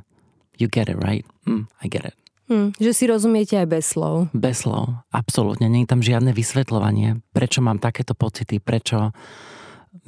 you 0.56 0.72
get 0.72 0.88
it, 0.88 0.96
right? 1.00 1.28
Mm, 1.44 1.68
I 1.84 1.86
get 1.92 2.08
it. 2.08 2.16
Mm, 2.48 2.72
že 2.76 2.92
si 2.96 3.04
rozumiete 3.08 3.60
aj 3.60 3.68
bez 3.68 3.84
slov. 3.92 4.32
Bez 4.32 4.64
slov, 4.64 5.04
absolútne. 5.12 5.68
Nie 5.68 5.84
je 5.84 5.92
tam 5.92 6.02
žiadne 6.04 6.32
vysvetľovanie, 6.32 7.20
prečo 7.32 7.60
mám 7.60 7.80
takéto 7.80 8.16
pocity, 8.16 8.58
prečo 8.58 9.12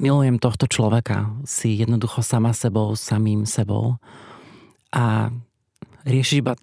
milujem 0.01 0.41
tohto 0.41 0.65
človeka, 0.65 1.29
si 1.45 1.77
jednoducho 1.77 2.25
sama 2.25 2.51
sebou, 2.51 2.97
samým 2.97 3.45
sebou 3.45 4.01
a 4.89 5.29
riešiš 6.03 6.41
iba 6.41 6.53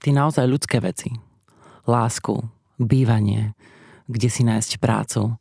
tie 0.00 0.12
naozaj 0.12 0.44
ľudské 0.44 0.78
veci 0.78 1.25
lásku, 1.88 2.44
bývanie, 2.76 3.56
kde 4.06 4.28
si 4.28 4.42
nájsť 4.46 4.78
prácu 4.78 5.34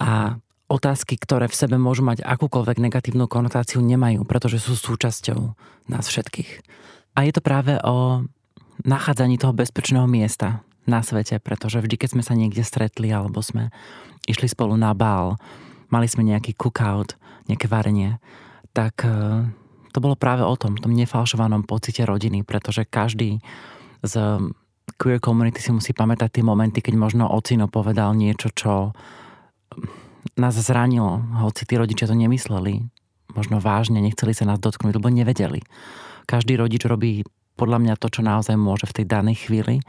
a 0.00 0.40
otázky, 0.68 1.16
ktoré 1.16 1.48
v 1.48 1.58
sebe 1.58 1.76
môžu 1.80 2.04
mať 2.04 2.22
akúkoľvek 2.22 2.76
negatívnu 2.78 3.24
konotáciu, 3.26 3.80
nemajú, 3.80 4.22
pretože 4.28 4.60
sú 4.60 4.76
súčasťou 4.76 5.56
nás 5.88 6.04
všetkých. 6.06 6.50
A 7.16 7.24
je 7.24 7.32
to 7.32 7.42
práve 7.42 7.80
o 7.82 8.28
nachádzaní 8.84 9.40
toho 9.40 9.56
bezpečného 9.56 10.06
miesta 10.06 10.62
na 10.86 11.02
svete, 11.02 11.40
pretože 11.42 11.82
vždy, 11.82 11.96
keď 11.98 12.08
sme 12.14 12.22
sa 12.22 12.38
niekde 12.38 12.62
stretli 12.62 13.10
alebo 13.10 13.42
sme 13.42 13.74
išli 14.28 14.46
spolu 14.46 14.76
na 14.76 14.92
bál, 14.92 15.40
mali 15.88 16.06
sme 16.06 16.24
nejaký 16.24 16.54
cookout, 16.54 17.16
nejaké 17.48 17.66
varenie, 17.66 18.20
tak 18.76 19.02
e, 19.02 19.48
to 19.92 19.98
bolo 19.98 20.14
práve 20.20 20.44
o 20.44 20.54
tom, 20.54 20.76
tom 20.76 20.92
nefalšovanom 20.92 21.64
pocite 21.64 22.04
rodiny, 22.04 22.44
pretože 22.44 22.84
každý 22.84 23.40
z 24.04 24.14
queer 24.96 25.20
community 25.20 25.60
si 25.60 25.74
musí 25.74 25.92
pamätať 25.92 26.40
tie 26.40 26.44
momenty, 26.46 26.80
keď 26.80 26.94
možno 26.96 27.24
ocino 27.28 27.68
povedal 27.68 28.16
niečo, 28.16 28.48
čo 28.54 28.96
nás 30.38 30.54
zranilo, 30.54 31.20
hoci 31.44 31.66
tí 31.66 31.74
rodičia 31.76 32.08
to 32.08 32.14
nemysleli, 32.14 32.86
možno 33.34 33.58
vážne, 33.58 33.98
nechceli 34.00 34.32
sa 34.32 34.48
nás 34.48 34.62
dotknúť, 34.62 34.96
lebo 34.96 35.10
nevedeli. 35.10 35.60
Každý 36.24 36.56
rodič 36.56 36.82
robí 36.86 37.26
podľa 37.58 37.78
mňa 37.82 37.94
to, 37.98 38.08
čo 38.08 38.20
naozaj 38.22 38.54
môže 38.54 38.86
v 38.86 39.02
tej 39.02 39.06
danej 39.10 39.36
chvíli, 39.48 39.82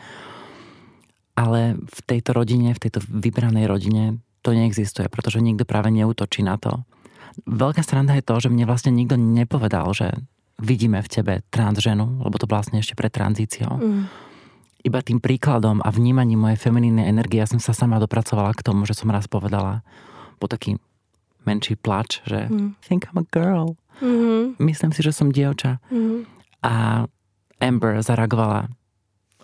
ale 1.38 1.78
v 1.80 2.00
tejto 2.04 2.36
rodine, 2.36 2.74
v 2.76 2.82
tejto 2.90 3.00
vybranej 3.06 3.66
rodine 3.70 4.04
to 4.42 4.52
neexistuje, 4.52 5.08
pretože 5.08 5.40
nikto 5.40 5.64
práve 5.64 5.94
neútočí 5.94 6.42
na 6.44 6.58
to. 6.58 6.84
Veľká 7.46 7.86
strana 7.86 8.18
je 8.18 8.26
to, 8.26 8.36
že 8.42 8.52
mne 8.52 8.68
vlastne 8.68 8.92
nikto 8.92 9.16
nepovedal, 9.16 9.94
že 9.96 10.12
vidíme 10.60 11.00
v 11.00 11.12
tebe 11.12 11.34
trans 11.54 11.80
ženu, 11.80 12.20
lebo 12.20 12.36
to 12.36 12.50
vlastne 12.50 12.84
ešte 12.84 12.98
pred 12.98 13.14
tranzíciou. 13.14 13.80
Mm 13.80 14.29
iba 14.84 15.00
tým 15.04 15.20
príkladom 15.20 15.84
a 15.84 15.90
vnímaním 15.92 16.40
mojej 16.48 16.60
feminínnej 16.60 17.12
energie 17.12 17.44
ja 17.44 17.48
som 17.48 17.60
sa 17.60 17.76
sama 17.76 18.00
dopracovala 18.00 18.56
k 18.56 18.64
tomu, 18.64 18.88
že 18.88 18.96
som 18.96 19.12
raz 19.12 19.28
povedala 19.28 19.84
po 20.40 20.48
taký 20.48 20.80
menší 21.44 21.76
plač, 21.76 22.24
že 22.24 22.48
mm. 22.48 22.80
think 22.84 23.08
I'm 23.12 23.20
a 23.20 23.26
girl. 23.28 23.76
Mm-hmm. 24.00 24.60
Myslím 24.64 24.92
si, 24.96 25.04
že 25.04 25.12
som 25.12 25.36
dievča. 25.36 25.84
Mm-hmm. 25.92 26.20
A 26.64 27.04
Amber 27.60 28.00
zareagovala 28.00 28.72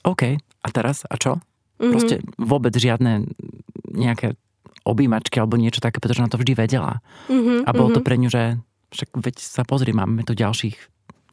OK, 0.07 0.39
a 0.39 0.67
teraz? 0.71 1.03
A 1.09 1.19
čo? 1.19 1.35
Mm-hmm. 1.35 1.91
Proste 1.91 2.15
vôbec 2.39 2.71
žiadne 2.71 3.27
nejaké 3.91 4.39
objímačky 4.85 5.41
alebo 5.41 5.57
niečo 5.57 5.81
také, 5.81 5.97
pretože 5.99 6.21
na 6.21 6.31
to 6.31 6.39
vždy 6.39 6.55
vedela. 6.55 7.03
Mm-hmm, 7.27 7.67
a 7.67 7.69
bolo 7.73 7.91
mm-hmm. 7.91 7.97
to 7.99 8.07
pre 8.07 8.15
ňu, 8.15 8.29
že 8.31 8.43
však 8.95 9.09
veď 9.19 9.35
sa 9.41 9.67
pozri, 9.67 9.91
máme 9.91 10.23
tu 10.23 10.37
ďalších 10.37 10.77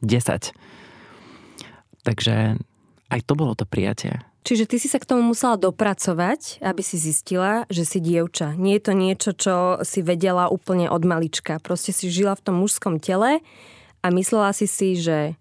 10. 0.03 0.51
Takže 2.03 2.35
aj 3.13 3.21
to 3.29 3.33
bolo 3.37 3.53
to 3.53 3.69
prijatie. 3.69 4.17
Čiže 4.43 4.67
ty 4.67 4.75
si 4.75 4.91
sa 4.91 4.99
k 4.99 5.07
tomu 5.07 5.23
musela 5.23 5.55
dopracovať, 5.55 6.59
aby 6.59 6.81
si 6.83 6.99
zistila, 6.99 7.63
že 7.71 7.87
si 7.87 8.03
dievča. 8.03 8.59
Nie 8.59 8.75
je 8.75 8.83
to 8.83 8.93
niečo, 8.93 9.31
čo 9.31 9.55
si 9.87 10.03
vedela 10.03 10.51
úplne 10.51 10.91
od 10.91 10.99
malička. 11.07 11.63
Proste 11.63 11.95
si 11.95 12.11
žila 12.11 12.35
v 12.35 12.43
tom 12.51 12.55
mužskom 12.59 12.99
tele 12.99 13.39
a 14.03 14.07
myslela 14.11 14.51
si 14.51 14.67
si, 14.67 14.99
že 14.99 15.39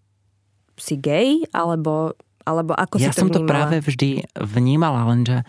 si 0.79 0.95
gay, 0.95 1.43
alebo, 1.51 2.15
alebo 2.47 2.79
ako 2.79 3.03
ja 3.03 3.11
si 3.11 3.19
to 3.19 3.27
som 3.27 3.29
vnímala? 3.35 3.43
to 3.43 3.51
práve 3.51 3.77
vždy 3.83 4.11
vnímala, 4.39 5.03
lenže 5.11 5.43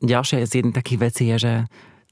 ďalšia 0.00 0.48
z 0.48 0.64
jedných 0.64 0.76
takých 0.76 1.00
vecí 1.12 1.24
je, 1.28 1.36
že 1.36 1.54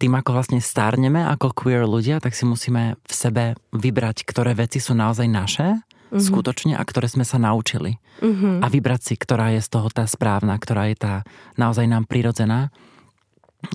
tým, 0.00 0.12
ako 0.16 0.32
vlastne 0.32 0.60
starneme 0.60 1.24
ako 1.24 1.52
queer 1.52 1.84
ľudia, 1.84 2.20
tak 2.20 2.32
si 2.32 2.48
musíme 2.48 2.96
v 3.00 3.12
sebe 3.12 3.44
vybrať, 3.72 4.24
ktoré 4.24 4.56
veci 4.56 4.80
sú 4.80 4.96
naozaj 4.96 5.28
naše 5.28 5.76
mm-hmm. 6.10 6.20
skutočne 6.20 6.74
a 6.74 6.82
ktoré 6.82 7.06
sme 7.06 7.22
sa 7.22 7.38
naučili. 7.38 8.02
Mm-hmm. 8.20 8.60
A 8.60 8.66
vybrať 8.66 9.00
si, 9.00 9.14
ktorá 9.14 9.54
je 9.54 9.62
z 9.62 9.68
toho 9.70 9.88
tá 9.88 10.04
správna, 10.04 10.58
ktorá 10.58 10.90
je 10.90 10.96
tá 10.98 11.14
naozaj 11.54 11.86
nám 11.86 12.10
prirodzená. 12.10 12.74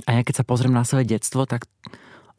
A 0.05 0.19
ja 0.19 0.21
keď 0.21 0.43
sa 0.43 0.47
pozriem 0.47 0.75
na 0.75 0.83
svoje 0.83 1.07
detstvo, 1.07 1.47
tak 1.47 1.65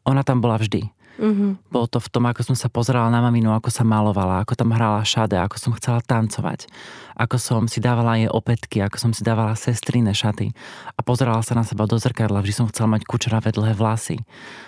ona 0.05 0.23
tam 0.23 0.39
bola 0.39 0.61
vždy. 0.61 0.93
Mm-hmm. 1.17 1.73
Bolo 1.73 1.89
to 1.89 1.97
v 1.97 2.09
tom, 2.13 2.29
ako 2.29 2.45
som 2.45 2.55
sa 2.55 2.69
pozerala 2.69 3.09
na 3.09 3.25
maminu, 3.25 3.49
ako 3.49 3.73
sa 3.73 3.81
malovala, 3.81 4.45
ako 4.45 4.53
tam 4.53 4.69
hrala 4.69 5.01
šade, 5.01 5.33
ako 5.33 5.57
som 5.57 5.71
chcela 5.73 5.97
tancovať, 6.05 6.69
ako 7.17 7.41
som 7.41 7.61
si 7.65 7.81
dávala 7.81 8.21
jej 8.21 8.29
opätky, 8.29 8.85
ako 8.85 8.97
som 9.01 9.11
si 9.17 9.25
dávala 9.25 9.57
sestrine 9.57 10.13
šaty 10.13 10.53
a 10.93 10.99
pozerala 11.01 11.41
sa 11.41 11.57
na 11.57 11.65
seba 11.65 11.89
do 11.89 11.97
zrkadla, 11.97 12.45
vždy 12.45 12.53
som 12.53 12.69
chcela 12.69 12.93
mať 12.93 13.09
kučeravé 13.09 13.49
dlhé 13.49 13.73
vlasy. 13.73 14.21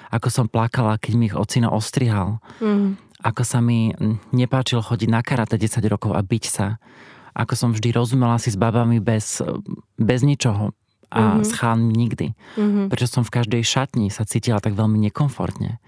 Ako 0.10 0.34
som 0.34 0.50
plakala, 0.50 0.98
keď 0.98 1.14
mi 1.14 1.30
ich 1.30 1.38
ocino 1.38 1.70
ostrihal. 1.70 2.42
Mm-hmm 2.58 3.09
ako 3.20 3.44
sa 3.44 3.60
mi 3.60 3.92
nepáčilo 4.32 4.80
chodiť 4.80 5.10
na 5.12 5.20
karate 5.20 5.60
10 5.60 5.84
rokov 5.92 6.16
a 6.16 6.24
byť 6.24 6.46
sa. 6.48 6.80
Ako 7.36 7.54
som 7.56 7.70
vždy 7.76 7.92
rozumela 7.92 8.40
si 8.40 8.52
s 8.52 8.58
babami 8.58 9.04
bez, 9.04 9.44
bez 10.00 10.24
ničoho 10.24 10.72
a 11.10 11.22
mm-hmm. 11.36 11.46
s 11.46 11.52
chánmi 11.58 11.94
nikdy. 11.94 12.28
Mm-hmm. 12.56 12.86
Prečo 12.88 13.08
som 13.10 13.24
v 13.28 13.34
každej 13.34 13.62
šatni 13.66 14.08
sa 14.14 14.24
cítila 14.24 14.62
tak 14.64 14.78
veľmi 14.78 14.98
nekomfortne. 15.10 15.82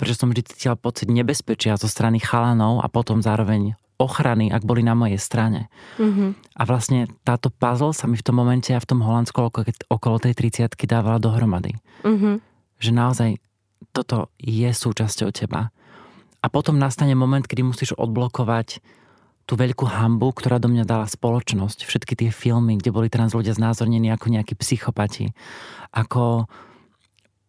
Prečo 0.00 0.14
som 0.14 0.32
vždy 0.32 0.42
cítila 0.46 0.74
pocit 0.78 1.10
nebezpečia 1.10 1.76
zo 1.76 1.86
strany 1.86 2.18
chalanov 2.18 2.82
a 2.82 2.88
potom 2.88 3.20
zároveň 3.20 3.78
ochrany, 3.94 4.50
ak 4.50 4.66
boli 4.66 4.82
na 4.82 4.98
mojej 4.98 5.20
strane. 5.22 5.70
Mm-hmm. 6.00 6.58
A 6.58 6.62
vlastne 6.66 7.06
táto 7.22 7.50
puzzle 7.50 7.94
sa 7.94 8.10
mi 8.10 8.18
v 8.18 8.26
tom 8.26 8.40
momente 8.40 8.74
a 8.74 8.82
v 8.82 8.88
tom 8.88 9.04
Holandsku 9.04 9.38
okolo, 9.90 10.16
tej 10.18 10.34
30 10.34 10.74
dávala 10.90 11.22
dohromady. 11.22 11.78
Mm-hmm. 12.02 12.34
Že 12.82 12.90
naozaj 12.90 13.30
toto 13.94 14.34
je 14.42 14.66
súčasťou 14.66 15.30
teba. 15.30 15.70
A 16.44 16.52
potom 16.52 16.76
nastane 16.76 17.16
moment, 17.16 17.40
kedy 17.40 17.64
musíš 17.64 17.96
odblokovať 17.96 18.84
tú 19.48 19.56
veľkú 19.56 19.88
hambu, 19.88 20.32
ktorá 20.32 20.60
do 20.60 20.68
mňa 20.68 20.84
dala 20.84 21.08
spoločnosť. 21.08 21.88
Všetky 21.88 22.16
tie 22.16 22.28
filmy, 22.28 22.76
kde 22.76 22.92
boli 22.92 23.08
trans 23.08 23.32
ľudia 23.32 23.56
znázornení 23.56 24.12
ako 24.12 24.28
nejakí 24.28 24.52
psychopati. 24.56 25.32
Ako 25.92 26.48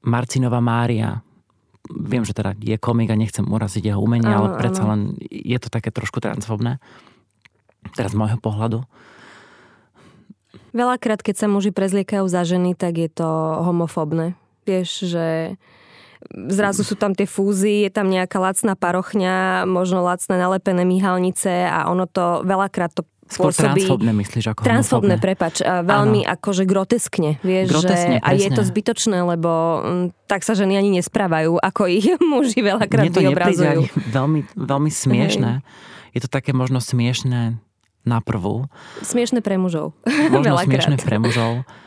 Marcinová 0.03 0.63
Mária. 0.63 1.23
Viem, 1.91 2.23
že 2.23 2.35
teda 2.35 2.55
je 2.55 2.75
komik 2.79 3.11
a 3.11 3.19
nechcem 3.19 3.43
uraziť 3.43 3.91
jeho 3.91 3.99
umenie, 3.99 4.31
áno, 4.31 4.47
ale 4.47 4.49
predsa 4.59 4.83
len 4.87 5.19
je 5.27 5.59
to 5.59 5.67
také 5.67 5.91
trošku 5.91 6.23
transfobné. 6.23 6.79
Teraz 7.95 8.15
z 8.15 8.19
môjho 8.19 8.39
pohľadu. 8.39 8.83
Veľakrát, 10.75 11.23
keď 11.23 11.35
sa 11.35 11.47
muži 11.47 11.71
prezliekajú 11.71 12.27
za 12.27 12.43
ženy, 12.43 12.75
tak 12.75 12.99
je 12.99 13.07
to 13.07 13.27
homofóbne. 13.63 14.35
Vieš, 14.67 15.07
že 15.07 15.27
zrazu 16.32 16.82
sú 16.86 16.96
tam 16.98 17.13
tie 17.13 17.29
fúzy, 17.29 17.86
je 17.86 17.91
tam 17.94 18.10
nejaká 18.10 18.38
lacná 18.41 18.74
parochňa, 18.74 19.65
možno 19.70 20.01
lacné 20.05 20.36
nalepené 20.36 20.84
myhalnice 20.84 21.70
a 21.70 21.89
ono 21.89 22.05
to 22.10 22.46
veľakrát 22.46 22.94
to 22.94 23.03
Skôr 23.25 23.50
pôsobí... 23.50 23.82
transfobné 23.82 24.12
myslíš 24.22 24.46
ako 24.53 24.60
Transfobné, 24.62 25.17
prepač. 25.17 25.58
Veľmi 25.65 26.29
ano. 26.29 26.34
akože 26.38 26.62
groteskne. 26.70 27.41
Vieš, 27.41 27.74
groteskne, 27.74 28.22
že, 28.22 28.25
a 28.25 28.29
je 28.38 28.50
to 28.53 28.62
zbytočné, 28.62 29.17
lebo 29.25 29.82
m, 29.82 30.13
mm, 30.13 30.29
tak 30.29 30.46
sa 30.46 30.53
ženy 30.53 30.77
ani 30.77 31.01
nesprávajú, 31.01 31.58
ako 31.58 31.89
ich 31.89 32.05
muži 32.22 32.62
veľakrát 32.62 33.10
Mne 33.10 33.17
to 33.17 33.25
vyobrazujú. 33.25 33.82
Veľmi, 34.13 34.46
veľmi 34.53 34.91
smiešné. 34.94 35.51
Hej. 35.58 36.13
Je 36.13 36.20
to 36.22 36.29
také 36.29 36.53
možno 36.53 36.77
smiešné 36.77 37.58
na 38.05 38.17
prvú. 38.22 38.70
Smiešné 39.01 39.41
pre 39.41 39.58
mužov. 39.58 39.98
Možno 40.34 40.62
smiešné 40.62 41.01
pre 41.01 41.17
mužov 41.17 41.65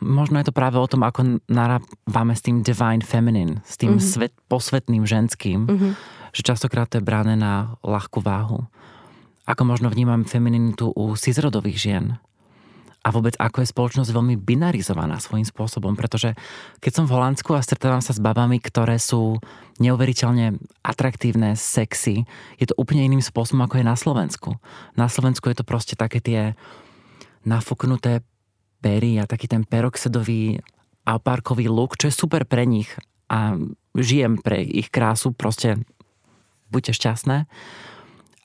možno 0.00 0.38
je 0.38 0.48
to 0.50 0.54
práve 0.56 0.78
o 0.78 0.90
tom, 0.90 1.02
ako 1.02 1.42
narábame 1.50 2.34
s 2.34 2.44
tým 2.44 2.62
divine 2.62 3.02
feminine, 3.02 3.60
s 3.66 3.78
tým 3.78 3.96
mm-hmm. 3.98 4.10
svet, 4.12 4.34
posvetným 4.46 5.04
ženským, 5.04 5.66
mm-hmm. 5.66 5.92
že 6.34 6.42
častokrát 6.46 6.90
to 6.90 6.98
je 6.98 7.06
bráne 7.06 7.34
na 7.34 7.78
ľahkú 7.82 8.22
váhu. 8.22 8.66
Ako 9.48 9.64
možno 9.64 9.88
vnímam 9.88 10.28
femininitu 10.28 10.92
u 10.92 11.16
cisrodových 11.16 11.78
žien. 11.80 12.06
A 13.06 13.14
vôbec 13.14 13.38
ako 13.40 13.62
je 13.64 13.72
spoločnosť 13.72 14.10
veľmi 14.10 14.36
binarizovaná 14.36 15.16
svojím 15.22 15.46
spôsobom, 15.46 15.96
pretože 15.96 16.36
keď 16.82 16.92
som 16.92 17.04
v 17.08 17.14
Holandsku 17.16 17.56
a 17.56 17.64
stretávam 17.64 18.04
sa 18.04 18.12
s 18.12 18.20
babami, 18.20 18.60
ktoré 18.60 19.00
sú 19.00 19.40
neuveriteľne 19.80 20.60
atraktívne, 20.84 21.56
sexy, 21.56 22.28
je 22.60 22.66
to 22.68 22.76
úplne 22.76 23.06
iným 23.06 23.24
spôsobom, 23.24 23.64
ako 23.64 23.80
je 23.80 23.86
na 23.86 23.96
Slovensku. 23.96 24.50
Na 24.98 25.08
Slovensku 25.08 25.48
je 25.48 25.56
to 25.56 25.64
proste 25.64 25.96
také 25.96 26.20
tie 26.20 26.40
nafúknuté 27.48 28.20
pery 28.78 29.18
a 29.18 29.26
taký 29.26 29.50
ten 29.50 29.66
peroxidový 29.66 30.62
alpárkový 31.08 31.66
look, 31.72 31.96
čo 31.96 32.12
je 32.12 32.14
super 32.14 32.44
pre 32.44 32.68
nich 32.68 32.92
a 33.28 33.56
žijem 33.96 34.40
pre 34.40 34.60
ich 34.60 34.88
krásu, 34.92 35.32
proste 35.32 35.80
buďte 36.68 36.96
šťastné. 36.96 37.36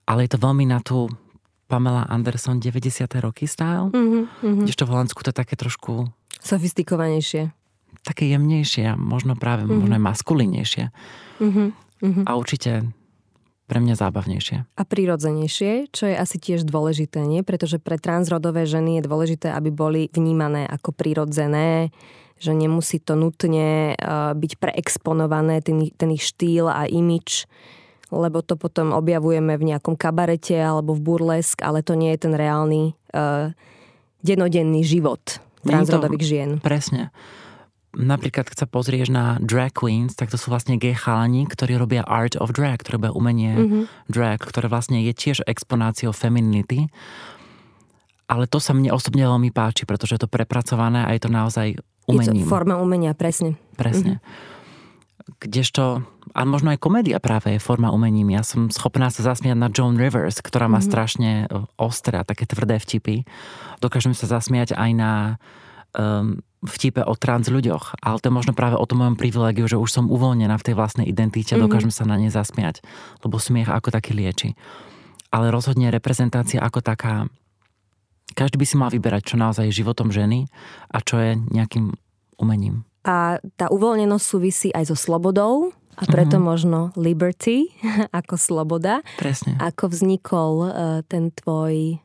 Ale 0.04 0.20
je 0.28 0.32
to 0.36 0.40
veľmi 0.40 0.68
na 0.68 0.84
tú 0.84 1.08
Pamela 1.68 2.04
Anderson 2.12 2.60
90. 2.60 3.08
roky 3.24 3.48
style. 3.48 3.92
Mm-hmm, 3.92 4.24
mm-hmm. 4.44 4.68
v 4.68 4.92
Holandsku 4.92 5.20
to 5.24 5.32
je 5.32 5.38
také 5.38 5.56
trošku... 5.56 6.12
Sofistikovanejšie. 6.44 7.56
Také 8.04 8.28
jemnejšie, 8.36 9.00
možno 9.00 9.40
práve 9.40 9.64
mm-hmm. 9.64 9.80
možno 9.80 9.94
aj 9.96 10.04
maskulinnejšie. 10.04 10.86
Mm-hmm. 11.40 12.28
A 12.28 12.32
určite 12.36 12.92
pre 13.66 13.80
mňa 13.80 13.96
zábavnejšie. 13.96 14.58
A 14.76 14.84
prirodzenejšie, 14.84 15.90
čo 15.90 16.04
je 16.12 16.16
asi 16.16 16.38
tiež 16.38 16.68
dôležité, 16.68 17.24
nie? 17.24 17.42
Pretože 17.42 17.80
pre 17.80 17.96
transrodové 17.96 18.68
ženy 18.68 19.00
je 19.00 19.08
dôležité, 19.08 19.56
aby 19.56 19.72
boli 19.72 20.02
vnímané 20.12 20.68
ako 20.68 20.92
prirodzené, 20.92 21.96
že 22.44 22.52
nemusí 22.52 23.00
to 23.00 23.16
nutne 23.16 23.96
uh, 23.96 24.36
byť 24.36 24.52
preexponované, 24.60 25.64
ten, 25.64 25.88
ten 25.96 26.10
ich 26.12 26.28
štýl 26.28 26.68
a 26.68 26.84
imič, 26.84 27.48
lebo 28.12 28.44
to 28.44 28.60
potom 28.60 28.92
objavujeme 28.92 29.56
v 29.56 29.74
nejakom 29.74 29.96
kabarete 29.96 30.60
alebo 30.60 30.92
v 30.92 31.02
burlesk, 31.02 31.64
ale 31.64 31.82
to 31.82 31.96
nie 31.96 32.12
je 32.14 32.30
ten 32.30 32.34
reálny 32.36 32.94
uh, 33.16 33.56
denodenný 34.22 34.84
život 34.84 35.40
transrodových 35.64 36.26
žien. 36.28 36.50
Presne 36.60 37.16
napríklad, 37.94 38.50
keď 38.50 38.66
sa 38.66 38.68
pozrieš 38.68 39.14
na 39.14 39.38
drag 39.38 39.74
queens, 39.74 40.18
tak 40.18 40.34
to 40.34 40.38
sú 40.38 40.50
vlastne 40.50 40.82
gay 40.82 40.98
chalani, 40.98 41.46
ktorí 41.46 41.78
robia 41.78 42.02
art 42.04 42.34
of 42.42 42.50
drag, 42.52 42.82
ktoré 42.82 42.98
robia 42.98 43.14
umenie 43.14 43.54
mm-hmm. 43.54 43.84
drag, 44.10 44.42
ktoré 44.42 44.66
vlastne 44.68 45.06
je 45.06 45.14
tiež 45.14 45.46
exponáciou 45.46 46.10
femininity. 46.10 46.90
Ale 48.26 48.50
to 48.50 48.58
sa 48.58 48.74
mne 48.74 48.90
osobne 48.90 49.22
veľmi 49.22 49.54
páči, 49.54 49.86
pretože 49.86 50.18
je 50.18 50.22
to 50.26 50.32
prepracované 50.32 51.06
a 51.06 51.14
je 51.14 51.22
to 51.22 51.30
naozaj 51.30 51.68
umením. 52.10 52.44
Je 52.44 52.50
to 52.50 52.52
forma 52.52 52.82
umenia, 52.82 53.14
presne. 53.14 53.62
Presne. 53.78 54.18
Mm-hmm. 54.18 54.52
Kdežto, 55.40 56.04
a 56.36 56.42
možno 56.44 56.74
aj 56.76 56.84
komédia 56.84 57.22
práve 57.22 57.56
je 57.56 57.62
forma 57.62 57.94
umením. 57.94 58.34
Ja 58.34 58.44
som 58.44 58.68
schopná 58.74 59.08
sa 59.08 59.24
zasmiať 59.24 59.56
na 59.56 59.70
Joan 59.72 59.96
Rivers, 59.96 60.42
ktorá 60.42 60.66
má 60.68 60.82
mm-hmm. 60.82 60.90
strašne 60.90 61.32
ostré 61.80 62.20
a 62.20 62.28
také 62.28 62.44
tvrdé 62.50 62.82
vtipy. 62.82 63.24
Dokážem 63.80 64.18
sa 64.18 64.26
zasmiať 64.26 64.76
aj 64.76 64.92
na 64.98 65.12
um, 65.98 66.42
vtipe 66.64 67.04
o 67.04 67.14
trans 67.20 67.52
ľuďoch, 67.52 68.00
ale 68.00 68.18
to 68.24 68.32
je 68.32 68.38
možno 68.38 68.54
práve 68.56 68.80
o 68.80 68.86
tom 68.88 69.04
mojom 69.04 69.20
privilegiu, 69.20 69.68
že 69.68 69.80
už 69.80 69.90
som 69.92 70.06
uvoľnená 70.08 70.56
v 70.56 70.66
tej 70.72 70.76
vlastnej 70.80 71.06
identite, 71.08 71.54
mm-hmm. 71.54 71.64
dokážem 71.68 71.92
sa 71.92 72.08
na 72.08 72.16
ne 72.16 72.32
zasmiať, 72.32 72.80
lebo 73.22 73.38
smiech 73.38 73.68
ako 73.68 73.92
taký 73.92 74.16
lieči. 74.16 74.56
Ale 75.34 75.52
rozhodne 75.52 75.92
reprezentácia 75.92 76.62
ako 76.62 76.80
taká, 76.80 77.28
každý 78.38 78.56
by 78.62 78.66
si 78.66 78.76
mal 78.80 78.90
vyberať, 78.94 79.34
čo 79.34 79.36
naozaj 79.36 79.70
je 79.70 79.80
životom 79.84 80.14
ženy 80.14 80.48
a 80.94 80.98
čo 81.04 81.20
je 81.20 81.36
nejakým 81.52 81.92
umením. 82.40 82.88
A 83.04 83.44
tá 83.60 83.68
uvoľnenosť 83.68 84.26
súvisí 84.26 84.70
aj 84.72 84.94
so 84.94 84.98
slobodou, 84.98 85.76
a 85.94 86.10
preto 86.10 86.42
mm-hmm. 86.42 86.50
možno 86.50 86.80
liberty 86.98 87.70
ako 88.20 88.34
sloboda. 88.34 89.06
Presne. 89.22 89.62
Ako 89.62 89.94
vznikol 89.94 90.54
uh, 90.66 90.72
ten 91.06 91.30
tvoj 91.30 92.02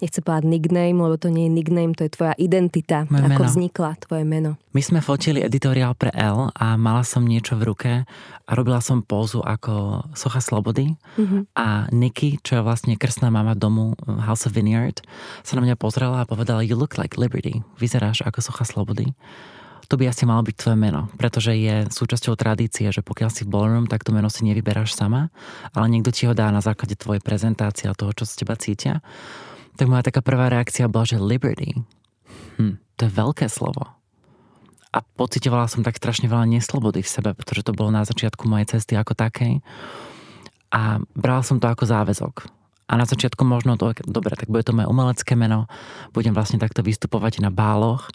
nechcem 0.00 0.20
povedať 0.20 0.44
nickname, 0.44 0.96
lebo 0.96 1.14
to 1.14 1.28
nie 1.28 1.44
je 1.44 1.52
nickname, 1.52 1.92
to 1.92 2.02
je 2.02 2.10
tvoja 2.10 2.34
identita, 2.34 3.04
Moje 3.06 3.22
ako 3.22 3.32
meno. 3.36 3.46
vznikla 3.46 3.90
tvoje 3.98 4.24
meno. 4.24 4.50
My 4.70 4.80
sme 4.80 4.98
fotili 4.98 5.40
editoriál 5.40 5.92
pre 5.92 6.08
L 6.10 6.48
a 6.50 6.66
mala 6.74 7.00
som 7.02 7.22
niečo 7.22 7.54
v 7.54 7.66
ruke 7.66 7.92
a 8.42 8.50
robila 8.50 8.78
som 8.78 9.00
pózu 9.00 9.40
ako 9.40 10.04
Socha 10.12 10.38
Slobody 10.38 10.96
Mhm. 11.14 11.52
a 11.52 11.66
Nikki, 11.90 12.38
čo 12.38 12.56
je 12.56 12.62
vlastne 12.62 12.94
krstná 12.94 13.28
mama 13.28 13.52
domu 13.52 13.92
uh, 13.94 14.20
House 14.20 14.44
of 14.44 14.52
Vineyard, 14.52 15.00
sa 15.40 15.54
na 15.54 15.62
mňa 15.62 15.76
pozrela 15.76 16.20
a 16.20 16.28
povedala 16.28 16.60
You 16.60 16.74
look 16.74 16.96
like 16.96 17.14
Liberty. 17.14 17.60
Vyzeráš 17.76 18.20
ako 18.22 18.40
Socha 18.42 18.64
Slobody. 18.64 19.12
To 19.86 19.98
by 19.98 20.06
asi 20.06 20.22
malo 20.22 20.46
byť 20.46 20.54
tvoje 20.54 20.78
meno, 20.78 21.10
pretože 21.18 21.50
je 21.50 21.82
súčasťou 21.90 22.38
tradície, 22.38 22.86
že 22.88 23.02
pokiaľ 23.02 23.26
si 23.26 23.42
v 23.42 23.50
ballroom, 23.50 23.90
tak 23.90 24.06
to 24.06 24.14
meno 24.14 24.30
si 24.30 24.46
nevyberáš 24.46 24.94
sama, 24.94 25.34
ale 25.74 25.90
niekto 25.90 26.14
ti 26.14 26.30
ho 26.30 26.32
dá 26.32 26.46
na 26.48 26.62
základe 26.62 26.94
tvojej 26.94 27.18
prezentácie 27.18 27.90
a 27.90 27.98
toho, 27.98 28.14
čo 28.14 28.22
z 28.22 28.38
teba 28.38 28.54
cítia. 28.54 29.02
Tak 29.76 29.86
moja 29.86 30.06
taká 30.06 30.20
prvá 30.24 30.50
reakcia 30.50 30.90
bola, 30.90 31.06
že 31.06 31.20
Liberty. 31.20 31.76
Hm, 32.58 32.78
to 32.96 33.00
je 33.06 33.10
veľké 33.10 33.46
slovo 33.46 34.00
a 34.90 34.98
pocitovala 35.06 35.70
som 35.70 35.86
tak 35.86 36.02
strašne 36.02 36.26
veľa 36.26 36.50
neslobody 36.50 36.98
v 37.00 37.12
sebe, 37.12 37.30
pretože 37.30 37.62
to 37.62 37.70
bolo 37.70 37.94
na 37.94 38.02
začiatku 38.02 38.50
mojej 38.50 38.76
cesty 38.76 38.98
ako 38.98 39.14
takej. 39.14 39.62
A 40.74 40.98
brala 41.14 41.42
som 41.46 41.62
to 41.62 41.70
ako 41.70 41.86
záväzok. 41.86 42.50
A 42.90 42.98
na 42.98 43.06
začiatku 43.06 43.46
možno, 43.46 43.78
to, 43.78 43.94
dobre, 44.02 44.34
tak 44.34 44.50
bude 44.50 44.66
to 44.66 44.74
moje 44.74 44.90
umelecké 44.90 45.38
meno, 45.38 45.70
budem 46.10 46.34
vlastne 46.34 46.58
takto 46.58 46.82
vystupovať 46.82 47.38
na 47.38 47.54
báloch. 47.54 48.10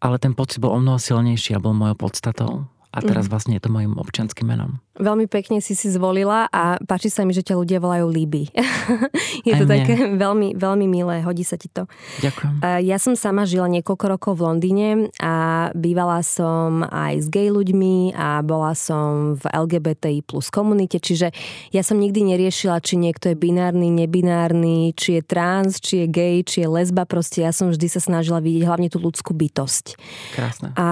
Ale 0.00 0.16
ten 0.16 0.32
pocit 0.32 0.64
bol 0.64 0.72
o 0.72 0.80
mnoho 0.80 0.96
silnejší 0.96 1.56
a 1.56 1.60
bol 1.60 1.76
mojou 1.76 2.08
podstatou. 2.08 2.64
A 2.92 3.04
teraz 3.04 3.28
vlastne 3.28 3.56
je 3.56 3.62
to 3.62 3.70
mojim 3.72 3.98
občianským 3.98 4.48
menom. 4.48 4.80
Veľmi 4.96 5.28
pekne 5.28 5.60
si 5.60 5.76
si 5.76 5.92
zvolila 5.92 6.48
a 6.48 6.80
páči 6.80 7.12
sa 7.12 7.20
mi, 7.28 7.36
že 7.36 7.44
ťa 7.44 7.60
ľudia 7.60 7.78
volajú 7.84 8.08
Líby. 8.08 8.48
je 9.48 9.52
to 9.52 9.68
také 9.68 10.16
veľmi, 10.16 10.56
veľmi 10.56 10.86
milé, 10.88 11.20
hodí 11.20 11.44
sa 11.44 11.60
ti 11.60 11.68
to. 11.68 11.84
Ďakujem. 12.24 12.64
Ja 12.80 12.96
som 12.96 13.12
sama 13.12 13.44
žila 13.44 13.68
niekoľko 13.68 14.04
rokov 14.08 14.32
v 14.40 14.44
Londýne 14.48 14.88
a 15.20 15.68
bývala 15.76 16.24
som 16.24 16.80
aj 16.88 17.20
s 17.20 17.28
gay 17.28 17.52
ľuďmi 17.52 18.16
a 18.16 18.40
bola 18.40 18.72
som 18.72 19.36
v 19.36 19.44
LGBTI 19.44 20.24
plus 20.24 20.48
komunite, 20.48 20.96
čiže 20.96 21.28
ja 21.76 21.84
som 21.84 22.00
nikdy 22.00 22.32
neriešila, 22.32 22.80
či 22.80 22.96
niekto 22.96 23.28
je 23.28 23.36
binárny, 23.36 23.92
nebinárny, 23.92 24.96
či 24.96 25.20
je 25.20 25.22
trans, 25.28 25.76
či 25.76 26.04
je 26.04 26.06
gay, 26.08 26.40
či 26.40 26.64
je 26.64 26.68
lesba, 26.72 27.04
proste 27.04 27.44
ja 27.44 27.52
som 27.52 27.68
vždy 27.68 27.86
sa 27.92 28.00
snažila 28.00 28.40
vidieť 28.40 28.64
hlavne 28.64 28.88
tú 28.88 28.96
ľudskú 28.96 29.36
bytosť. 29.36 30.00
Krásne. 30.32 30.72
A 30.80 30.86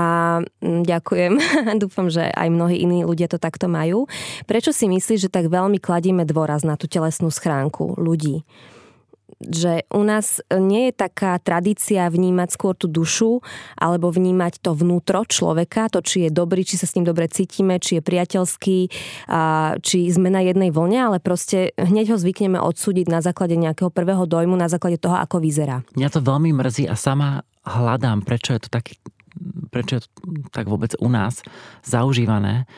mm, 0.61 0.85
ďakujem. 0.85 1.33
Dúfam, 1.85 2.09
že 2.09 2.25
aj 2.33 2.49
mnohí 2.49 2.81
iní 2.81 3.05
ľudia 3.05 3.29
to 3.29 3.37
takto 3.37 3.69
majú. 3.69 4.09
Prečo 4.49 4.73
si 4.73 4.89
myslíš, 4.89 5.29
že 5.29 5.33
tak 5.33 5.53
veľmi 5.53 5.77
kladieme 5.77 6.25
dôraz 6.25 6.65
na 6.65 6.81
tú 6.81 6.89
telesnú 6.89 7.29
schránku 7.29 8.01
ľudí? 8.01 8.49
Že 9.45 9.85
u 9.93 10.01
nás 10.07 10.41
nie 10.49 10.89
je 10.89 10.95
taká 10.95 11.37
tradícia 11.43 12.09
vnímať 12.09 12.55
skôr 12.55 12.73
tú 12.73 12.89
dušu 12.89 13.45
alebo 13.77 14.09
vnímať 14.09 14.63
to 14.63 14.73
vnútro 14.73 15.27
človeka, 15.29 15.93
to, 15.93 16.01
či 16.01 16.29
je 16.29 16.31
dobrý, 16.33 16.65
či 16.65 16.81
sa 16.81 16.89
s 16.89 16.97
ním 16.97 17.05
dobre 17.05 17.29
cítime, 17.29 17.77
či 17.77 17.99
je 17.99 18.03
priateľský, 18.05 18.79
a 19.29 19.75
či 19.85 20.09
sme 20.09 20.33
na 20.33 20.41
jednej 20.41 20.73
vlne, 20.73 21.13
ale 21.13 21.19
proste 21.21 21.77
hneď 21.77 22.15
ho 22.15 22.19
zvykneme 22.21 22.57
odsúdiť 22.57 23.11
na 23.11 23.21
základe 23.21 23.59
nejakého 23.59 23.93
prvého 23.93 24.25
dojmu, 24.25 24.57
na 24.57 24.71
základe 24.71 24.97
toho, 24.97 25.19
ako 25.19 25.43
vyzerá. 25.43 25.85
Mňa 25.99 26.09
to 26.15 26.21
veľmi 26.25 26.55
mrzí 26.55 26.89
a 26.89 26.97
sama 26.97 27.45
hľadám, 27.69 28.25
prečo 28.25 28.57
je 28.57 28.61
to 28.65 28.71
taký, 28.73 28.97
prečo 29.75 29.99
je 29.99 30.03
to 30.07 30.09
tak 30.55 30.71
vôbec 30.71 30.95
u 31.03 31.11
nás 31.11 31.43
zaužívané. 31.83 32.71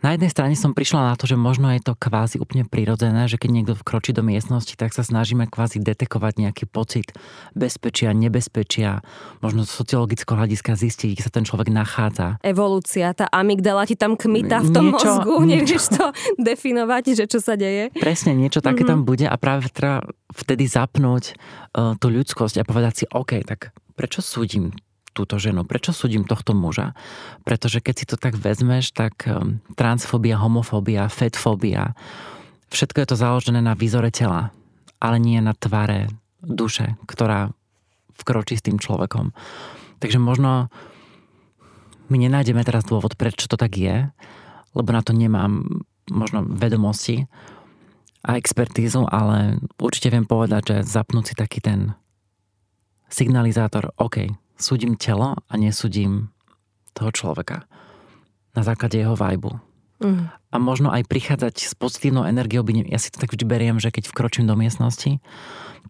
Na 0.00 0.16
jednej 0.16 0.32
strane 0.32 0.56
som 0.56 0.72
prišla 0.72 1.12
na 1.12 1.14
to, 1.14 1.28
že 1.28 1.36
možno 1.36 1.68
je 1.76 1.84
to 1.84 1.92
kvázi 1.92 2.40
úplne 2.40 2.64
prirodzené, 2.64 3.28
že 3.28 3.36
keď 3.36 3.50
niekto 3.52 3.74
vkročí 3.76 4.16
do 4.16 4.24
miestnosti, 4.24 4.72
tak 4.72 4.96
sa 4.96 5.04
snažíme 5.04 5.44
kvázi 5.44 5.76
detekovať 5.76 6.40
nejaký 6.40 6.64
pocit 6.64 7.12
bezpečia, 7.52 8.16
nebezpečia, 8.16 9.04
možno 9.44 9.68
z 9.68 9.76
sociologického 9.76 10.40
hľadiska 10.40 10.72
zistiť, 10.72 11.08
kde 11.12 11.22
sa 11.28 11.28
ten 11.28 11.44
človek 11.44 11.68
nachádza. 11.68 12.40
evolúcia, 12.40 13.12
tá 13.12 13.28
amygdala 13.28 13.84
ti 13.84 13.92
tam 13.92 14.16
kmita 14.16 14.64
v 14.64 14.70
tom 14.72 14.88
Niečo- 14.88 15.04
mozgu, 15.20 15.34
nevieš 15.44 15.84
to 15.92 16.04
definovať, 16.48 17.20
že 17.20 17.24
čo 17.28 17.44
sa 17.44 17.60
deje. 17.60 17.92
Presne, 17.92 18.32
niečo 18.32 18.64
také 18.64 18.88
tam 18.88 19.04
bude 19.04 19.28
a 19.28 19.36
práve 19.36 19.68
treba 19.68 20.00
vtedy 20.32 20.64
zapnúť 20.64 21.36
uh, 21.76 21.92
tú 22.00 22.08
ľudskosť 22.08 22.56
a 22.56 22.64
povedať 22.64 22.92
si, 22.96 23.04
OK, 23.04 23.44
tak 23.44 23.76
prečo 24.00 24.24
súdim 24.24 24.72
túto 25.10 25.36
ženu, 25.36 25.66
prečo 25.66 25.90
súdim 25.90 26.22
tohto 26.24 26.54
muža? 26.54 26.94
Pretože 27.42 27.82
keď 27.82 27.94
si 27.94 28.04
to 28.06 28.16
tak 28.16 28.38
vezmeš, 28.38 28.94
tak 28.94 29.26
um, 29.26 29.58
transfóbia, 29.74 30.38
homofóbia, 30.38 31.10
fetfóbia, 31.10 31.92
všetko 32.70 33.02
je 33.02 33.08
to 33.10 33.16
založené 33.18 33.60
na 33.60 33.74
výzore 33.74 34.14
tela, 34.14 34.54
ale 35.02 35.16
nie 35.18 35.42
na 35.42 35.52
tvare 35.52 36.08
duše, 36.40 36.96
ktorá 37.04 37.50
vkročí 38.20 38.56
s 38.56 38.64
tým 38.64 38.78
človekom. 38.78 39.32
Takže 40.00 40.20
možno 40.20 40.72
my 42.10 42.16
nenájdeme 42.16 42.64
teraz 42.64 42.84
dôvod, 42.84 43.14
prečo 43.14 43.46
to 43.46 43.56
tak 43.56 43.76
je, 43.76 44.08
lebo 44.74 44.88
na 44.90 45.02
to 45.02 45.14
nemám 45.14 45.82
možno 46.10 46.42
vedomosti 46.42 47.30
a 48.26 48.36
expertízu, 48.36 49.06
ale 49.08 49.62
určite 49.80 50.12
viem 50.12 50.26
povedať, 50.26 50.62
že 50.74 50.76
zapnúť 50.84 51.24
si 51.32 51.34
taký 51.38 51.62
ten 51.62 51.94
signalizátor, 53.10 53.94
OK, 53.96 54.30
súdim 54.60 54.94
telo 54.94 55.36
a 55.36 55.52
nesúdim 55.56 56.30
toho 56.92 57.10
človeka 57.10 57.64
na 58.54 58.62
základe 58.62 58.98
jeho 58.98 59.14
vajbu. 59.14 59.50
Mm. 60.00 60.32
A 60.32 60.56
možno 60.56 60.88
aj 60.88 61.06
prichádzať 61.06 61.54
s 61.60 61.72
pozitívnou 61.76 62.24
energiou, 62.24 62.64
by 62.64 62.72
ne, 62.72 62.82
ja 62.88 62.96
si 62.96 63.12
to 63.12 63.20
tak 63.20 63.36
vždy 63.36 63.44
beriem, 63.44 63.76
že 63.76 63.92
keď 63.92 64.08
vkročím 64.08 64.48
do 64.48 64.56
miestnosti, 64.56 65.20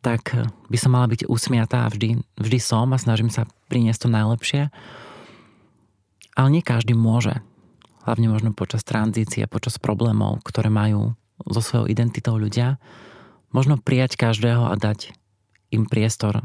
tak 0.02 0.35
by 0.66 0.76
som 0.78 0.98
mala 0.98 1.06
byť 1.09 1.30
usmiatá 1.30 1.87
a 1.87 1.92
vždy, 1.92 2.20
vždy 2.37 2.59
som 2.59 2.90
a 2.90 2.98
snažím 2.98 3.30
sa 3.30 3.46
priniesť 3.70 4.06
to 4.06 4.09
najlepšie. 4.11 4.62
Ale 6.35 6.48
nie 6.50 6.62
každý 6.64 6.92
môže. 6.92 7.38
Hlavne 8.02 8.33
možno 8.33 8.50
počas 8.56 8.83
tranzície, 8.83 9.46
počas 9.46 9.78
problémov, 9.78 10.42
ktoré 10.42 10.72
majú 10.72 11.14
so 11.46 11.61
svojou 11.62 11.87
identitou 11.87 12.35
ľudia. 12.35 12.83
Možno 13.54 13.78
prijať 13.78 14.18
každého 14.18 14.68
a 14.68 14.74
dať 14.74 15.14
im 15.70 15.87
priestor 15.87 16.44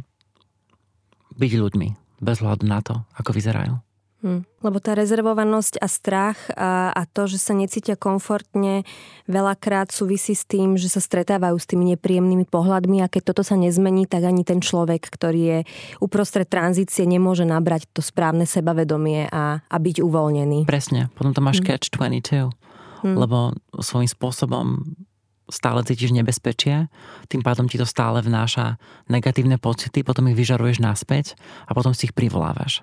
byť 1.35 1.51
ľuďmi, 1.51 1.87
bez 2.19 2.39
hľadu 2.39 2.65
na 2.67 2.79
to, 2.81 3.01
ako 3.15 3.31
vyzerajú. 3.35 3.75
Hm. 4.25 4.41
Lebo 4.65 4.81
tá 4.81 4.97
rezervovanosť 4.97 5.77
a 5.77 5.85
strach 5.85 6.49
a, 6.57 6.89
a 6.89 7.05
to, 7.05 7.29
že 7.29 7.37
sa 7.37 7.53
necítia 7.53 7.93
komfortne, 7.93 8.81
veľakrát 9.29 9.93
súvisí 9.93 10.33
s 10.33 10.49
tým, 10.49 10.81
že 10.81 10.89
sa 10.89 10.97
stretávajú 10.97 11.53
s 11.53 11.69
tými 11.69 11.93
nepríjemnými 11.93 12.49
pohľadmi 12.49 13.05
a 13.05 13.11
keď 13.11 13.21
toto 13.31 13.45
sa 13.45 13.53
nezmení, 13.53 14.09
tak 14.09 14.25
ani 14.25 14.41
ten 14.41 14.65
človek, 14.65 15.05
ktorý 15.05 15.41
je 15.45 15.59
uprostred 16.01 16.49
tranzície, 16.49 17.05
nemôže 17.05 17.45
nabrať 17.45 17.85
to 17.93 18.01
správne 18.01 18.49
sebavedomie 18.49 19.29
a, 19.29 19.61
a 19.61 19.77
byť 19.77 20.01
uvoľnený. 20.01 20.65
Presne, 20.65 21.13
potom 21.13 21.37
to 21.37 21.45
máš 21.45 21.61
catch 21.61 21.93
22, 21.93 22.49
lebo 23.05 23.53
svojím 23.77 24.09
spôsobom 24.09 24.65
stále 25.49 25.85
cítiš 25.85 26.11
nebezpečie, 26.11 26.89
tým 27.29 27.41
pádom 27.45 27.69
ti 27.69 27.77
to 27.77 27.85
stále 27.85 28.21
vnáša 28.21 28.81
negatívne 29.09 29.61
pocity, 29.61 30.01
potom 30.01 30.29
ich 30.29 30.37
vyžaruješ 30.37 30.81
naspäť 30.81 31.37
a 31.69 31.77
potom 31.77 31.93
si 31.93 32.09
ich 32.09 32.17
privolávaš. 32.17 32.81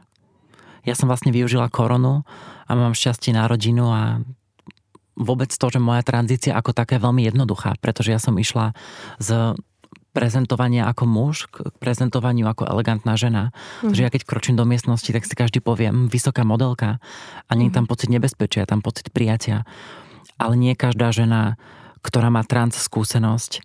Ja 0.82 0.98
som 0.98 1.06
vlastne 1.06 1.30
využila 1.30 1.70
koronu 1.70 2.26
a 2.66 2.70
mám 2.74 2.94
šťastie 2.94 3.34
na 3.34 3.46
rodinu 3.46 3.90
a 3.90 4.22
vôbec 5.14 5.50
to, 5.52 5.66
že 5.70 5.78
moja 5.78 6.02
tranzícia 6.02 6.56
ako 6.56 6.74
taká 6.74 6.98
je 6.98 7.04
veľmi 7.04 7.22
jednoduchá, 7.28 7.78
pretože 7.78 8.10
ja 8.10 8.18
som 8.18 8.34
išla 8.34 8.74
z 9.22 9.54
prezentovania 10.12 10.84
ako 10.92 11.08
muž 11.08 11.48
k 11.48 11.72
prezentovaniu 11.80 12.44
ako 12.44 12.68
elegantná 12.68 13.16
žena. 13.16 13.50
Mm. 13.80 13.92
Takže 13.92 14.02
ja 14.04 14.10
keď 14.12 14.22
kročím 14.28 14.56
do 14.60 14.68
miestnosti, 14.68 15.08
tak 15.08 15.24
si 15.24 15.32
každý 15.32 15.64
povie, 15.64 15.88
"Mm, 15.88 16.12
vysoká 16.12 16.44
modelka 16.44 17.00
a 17.48 17.52
nie 17.56 17.72
je 17.72 17.76
tam 17.76 17.88
pocit 17.88 18.12
nebezpečia, 18.12 18.68
tam 18.68 18.84
pocit 18.84 19.08
prijatia. 19.08 19.64
Ale 20.36 20.56
nie 20.56 20.76
každá 20.76 21.12
žena, 21.16 21.56
ktorá 22.02 22.28
má 22.28 22.42
trans 22.42 22.74
skúsenosť, 22.76 23.62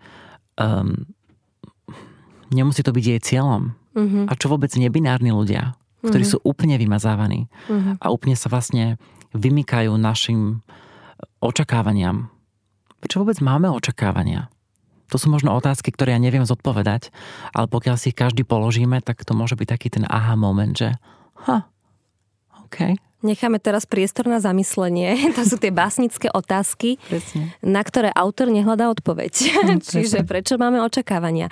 um, 0.62 1.06
nemusí 2.54 2.86
to 2.86 2.94
byť 2.94 3.04
jej 3.04 3.22
cieľom. 3.22 3.74
Mm-hmm. 3.98 4.30
A 4.30 4.34
čo 4.38 4.48
vôbec 4.48 4.70
nebinárni 4.78 5.34
ľudia, 5.34 5.74
ktorí 6.06 6.22
Mhm. 6.22 6.32
sú 6.32 6.38
úplne 6.46 6.78
vymazávaní 6.78 7.50
Mm-hmm. 7.66 7.98
a 7.98 8.06
úplne 8.14 8.38
sa 8.38 8.48
vlastne 8.48 9.02
vymykajú 9.34 9.92
našim 9.98 10.62
očakávaniam. 11.42 12.30
Prečo 13.02 13.22
vôbec 13.22 13.42
máme 13.42 13.70
očakávania? 13.70 14.50
To 15.08 15.16
sú 15.16 15.32
možno 15.32 15.56
otázky, 15.56 15.90
ktoré 15.90 16.14
ja 16.14 16.22
neviem 16.22 16.44
zodpovedať, 16.44 17.10
ale 17.56 17.66
pokiaľ 17.72 17.96
si 17.96 18.12
ich 18.12 18.18
každý 18.18 18.44
položíme, 18.44 19.00
tak 19.02 19.24
to 19.24 19.32
môže 19.32 19.56
byť 19.56 19.68
taký 19.68 19.88
ten 19.88 20.04
aha 20.04 20.36
moment, 20.36 20.76
že 20.76 21.00
ha, 21.48 21.64
OK, 22.68 23.00
Necháme 23.26 23.58
teraz 23.58 23.90
priestor 23.90 24.30
na 24.30 24.38
zamyslenie. 24.38 25.18
To 25.38 25.42
sú 25.46 25.58
tie 25.58 25.74
básnické 25.74 26.30
otázky, 26.34 27.02
presne. 27.10 27.54
na 27.66 27.82
ktoré 27.82 28.10
autor 28.14 28.50
nehľadá 28.50 28.90
odpoveď. 28.94 29.34
Čiže 29.94 30.26
prečo 30.26 30.58
máme 30.58 30.82
očakávania? 30.82 31.50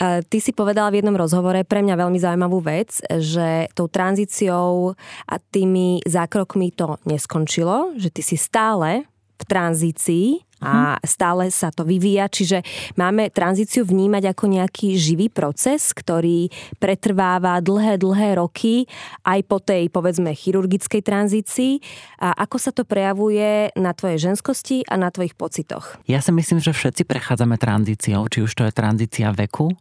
Ty 0.00 0.38
si 0.40 0.56
povedala 0.56 0.88
v 0.88 1.04
jednom 1.04 1.12
rozhovore 1.12 1.60
pre 1.68 1.84
mňa 1.84 1.92
veľmi 1.92 2.16
zaujímavú 2.16 2.64
vec, 2.64 3.04
že 3.04 3.68
tou 3.76 3.84
tranzíciou 3.84 4.96
a 5.28 5.34
tými 5.36 6.00
zákrokmi 6.08 6.72
to 6.72 6.96
neskončilo, 7.04 7.92
že 8.00 8.08
ty 8.08 8.24
si 8.24 8.40
stále 8.40 9.04
v 9.40 9.44
tranzícii 9.48 10.26
a 10.60 11.00
stále 11.08 11.48
sa 11.48 11.72
to 11.72 11.88
vyvíja, 11.88 12.28
čiže 12.28 12.60
máme 13.00 13.32
tranzíciu 13.32 13.88
vnímať 13.88 14.36
ako 14.36 14.44
nejaký 14.44 14.92
živý 14.92 15.32
proces, 15.32 15.96
ktorý 15.96 16.52
pretrváva 16.76 17.56
dlhé, 17.64 17.96
dlhé 17.96 18.36
roky 18.36 18.84
aj 19.24 19.40
po 19.48 19.56
tej, 19.56 19.88
povedzme, 19.88 20.36
chirurgickej 20.36 21.00
tranzícii 21.00 21.80
a 22.20 22.36
ako 22.44 22.56
sa 22.60 22.70
to 22.76 22.84
prejavuje 22.84 23.72
na 23.72 23.96
tvojej 23.96 24.30
ženskosti 24.30 24.84
a 24.84 25.00
na 25.00 25.08
tvojich 25.08 25.32
pocitoch? 25.32 25.96
Ja 26.04 26.20
si 26.20 26.28
myslím, 26.28 26.60
že 26.60 26.76
všetci 26.76 27.08
prechádzame 27.08 27.56
tranzíciou, 27.56 28.28
či 28.28 28.44
už 28.44 28.52
to 28.52 28.68
je 28.68 28.72
tranzícia 28.76 29.32
veku, 29.32 29.72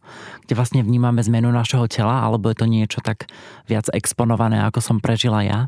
kde 0.48 0.54
vlastne 0.56 0.80
vnímame 0.80 1.19
zmenu 1.28 1.52
našeho 1.52 1.91
tela, 1.91 2.24
alebo 2.24 2.48
je 2.48 2.58
to 2.63 2.67
niečo 2.72 3.04
tak 3.04 3.28
viac 3.67 3.91
exponované, 3.91 4.63
ako 4.63 4.80
som 4.80 4.98
prežila 5.04 5.43
ja. 5.43 5.67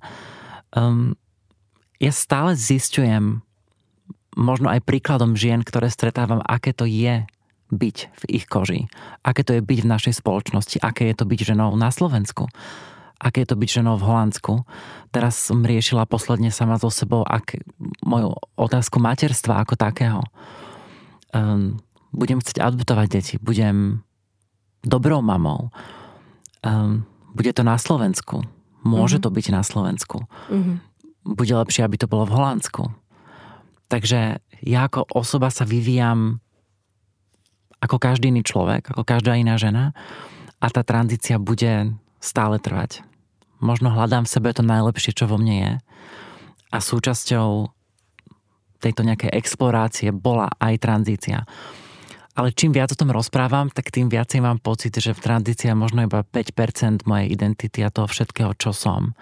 Um, 0.71 1.19
ja 1.99 2.15
stále 2.15 2.55
zistujem 2.55 3.43
možno 4.35 4.71
aj 4.71 4.83
príkladom 4.87 5.35
žien, 5.35 5.63
ktoré 5.63 5.91
stretávam, 5.91 6.39
aké 6.43 6.71
to 6.71 6.87
je 6.87 7.23
byť 7.71 7.97
v 8.11 8.23
ich 8.35 8.45
koži. 8.47 8.91
Aké 9.23 9.47
to 9.47 9.55
je 9.55 9.61
byť 9.63 9.79
v 9.83 9.91
našej 9.91 10.13
spoločnosti. 10.19 10.83
Aké 10.83 11.07
je 11.11 11.15
to 11.15 11.25
byť 11.27 11.55
ženou 11.55 11.71
na 11.79 11.87
Slovensku. 11.87 12.51
Aké 13.21 13.47
je 13.47 13.53
to 13.53 13.57
byť 13.59 13.69
ženou 13.79 13.95
v 13.95 14.07
Holandsku. 14.07 14.53
Teraz 15.15 15.39
som 15.39 15.63
riešila 15.63 16.09
posledne 16.09 16.51
sama 16.51 16.75
so 16.75 16.91
sebou 16.91 17.23
ak, 17.23 17.63
moju 18.03 18.35
otázku 18.59 18.99
materstva 18.99 19.63
ako 19.63 19.79
takého. 19.79 20.21
Um, 21.31 21.79
budem 22.11 22.43
chcieť 22.43 22.59
adoptovať 22.59 23.07
deti. 23.07 23.35
Budem 23.39 24.03
dobrou 24.83 25.23
mamou. 25.23 25.71
Um, 26.59 27.07
bude 27.31 27.55
to 27.55 27.63
na 27.63 27.79
Slovensku. 27.79 28.43
Môže 28.83 29.21
mm-hmm. 29.21 29.31
to 29.31 29.35
byť 29.37 29.45
na 29.53 29.61
Slovensku. 29.63 30.17
Mm-hmm. 30.51 30.75
Bude 31.37 31.53
lepšie, 31.55 31.87
aby 31.87 31.95
to 32.01 32.11
bolo 32.11 32.27
v 32.27 32.35
Holandsku 32.35 32.91
Takže 33.91 34.39
ja 34.63 34.79
ako 34.87 35.11
osoba 35.11 35.51
sa 35.51 35.67
vyvíjam 35.67 36.39
ako 37.83 37.99
každý 37.99 38.31
iný 38.31 38.47
človek, 38.47 38.87
ako 38.95 39.03
každá 39.03 39.35
iná 39.35 39.59
žena 39.59 39.91
a 40.63 40.71
tá 40.71 40.85
tranzícia 40.85 41.35
bude 41.41 41.91
stále 42.23 42.55
trvať. 42.61 43.03
Možno 43.59 43.91
hľadám 43.91 44.23
v 44.23 44.31
sebe 44.31 44.55
to 44.55 44.63
najlepšie, 44.63 45.11
čo 45.11 45.27
vo 45.27 45.35
mne 45.35 45.55
je 45.59 45.73
a 46.71 46.77
súčasťou 46.79 47.67
tejto 48.81 49.01
nejakej 49.05 49.35
explorácie 49.35 50.09
bola 50.09 50.49
aj 50.57 50.81
tranzícia. 50.81 51.45
Ale 52.31 52.55
čím 52.55 52.71
viac 52.71 52.95
o 52.95 52.97
tom 52.97 53.11
rozprávam, 53.11 53.67
tak 53.67 53.91
tým 53.91 54.07
viacej 54.07 54.39
mám 54.39 54.63
pocit, 54.63 54.95
že 54.95 55.11
je 55.11 55.75
možno 55.75 56.07
iba 56.07 56.23
5% 56.23 57.03
mojej 57.03 57.27
identity 57.27 57.83
a 57.83 57.91
toho 57.91 58.07
všetkého, 58.07 58.55
čo 58.55 58.71
som. 58.71 59.13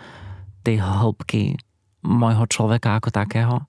Tej 0.61 0.77
hĺbky 0.77 1.57
môjho 2.05 2.45
človeka 2.45 3.01
ako 3.01 3.09
takého. 3.09 3.65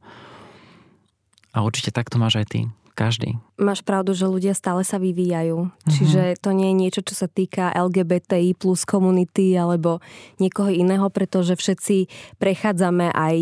A 1.51 1.63
určite 1.67 1.91
takto 1.91 2.17
máš 2.21 2.41
aj 2.43 2.47
ty. 2.51 2.61
Každý. 2.99 3.41
Máš 3.57 3.81
pravdu, 3.81 4.13
že 4.13 4.29
ľudia 4.29 4.53
stále 4.53 4.85
sa 4.85 5.01
vyvíjajú. 5.01 5.73
Mm-hmm. 5.73 5.93
Čiže 5.95 6.23
to 6.43 6.53
nie 6.53 6.69
je 6.75 6.81
niečo, 6.85 7.01
čo 7.01 7.17
sa 7.17 7.33
týka 7.33 7.73
LGBTI 7.73 8.53
plus 8.59 8.85
komunity 8.85 9.57
alebo 9.57 10.05
niekoho 10.37 10.69
iného, 10.69 11.09
pretože 11.09 11.57
všetci 11.57 12.13
prechádzame 12.37 13.09
aj 13.09 13.37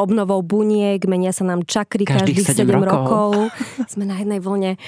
obnovou 0.00 0.40
buniek, 0.40 1.04
menia 1.04 1.36
sa 1.36 1.44
nám 1.44 1.68
čakry 1.68 2.08
každých, 2.08 2.40
každých 2.40 2.64
7, 2.64 2.72
7 2.72 2.88
rokov. 2.88 2.88
rokov. 2.88 3.30
Sme 3.92 4.08
na 4.08 4.16
jednej 4.16 4.40
vlne. 4.40 4.80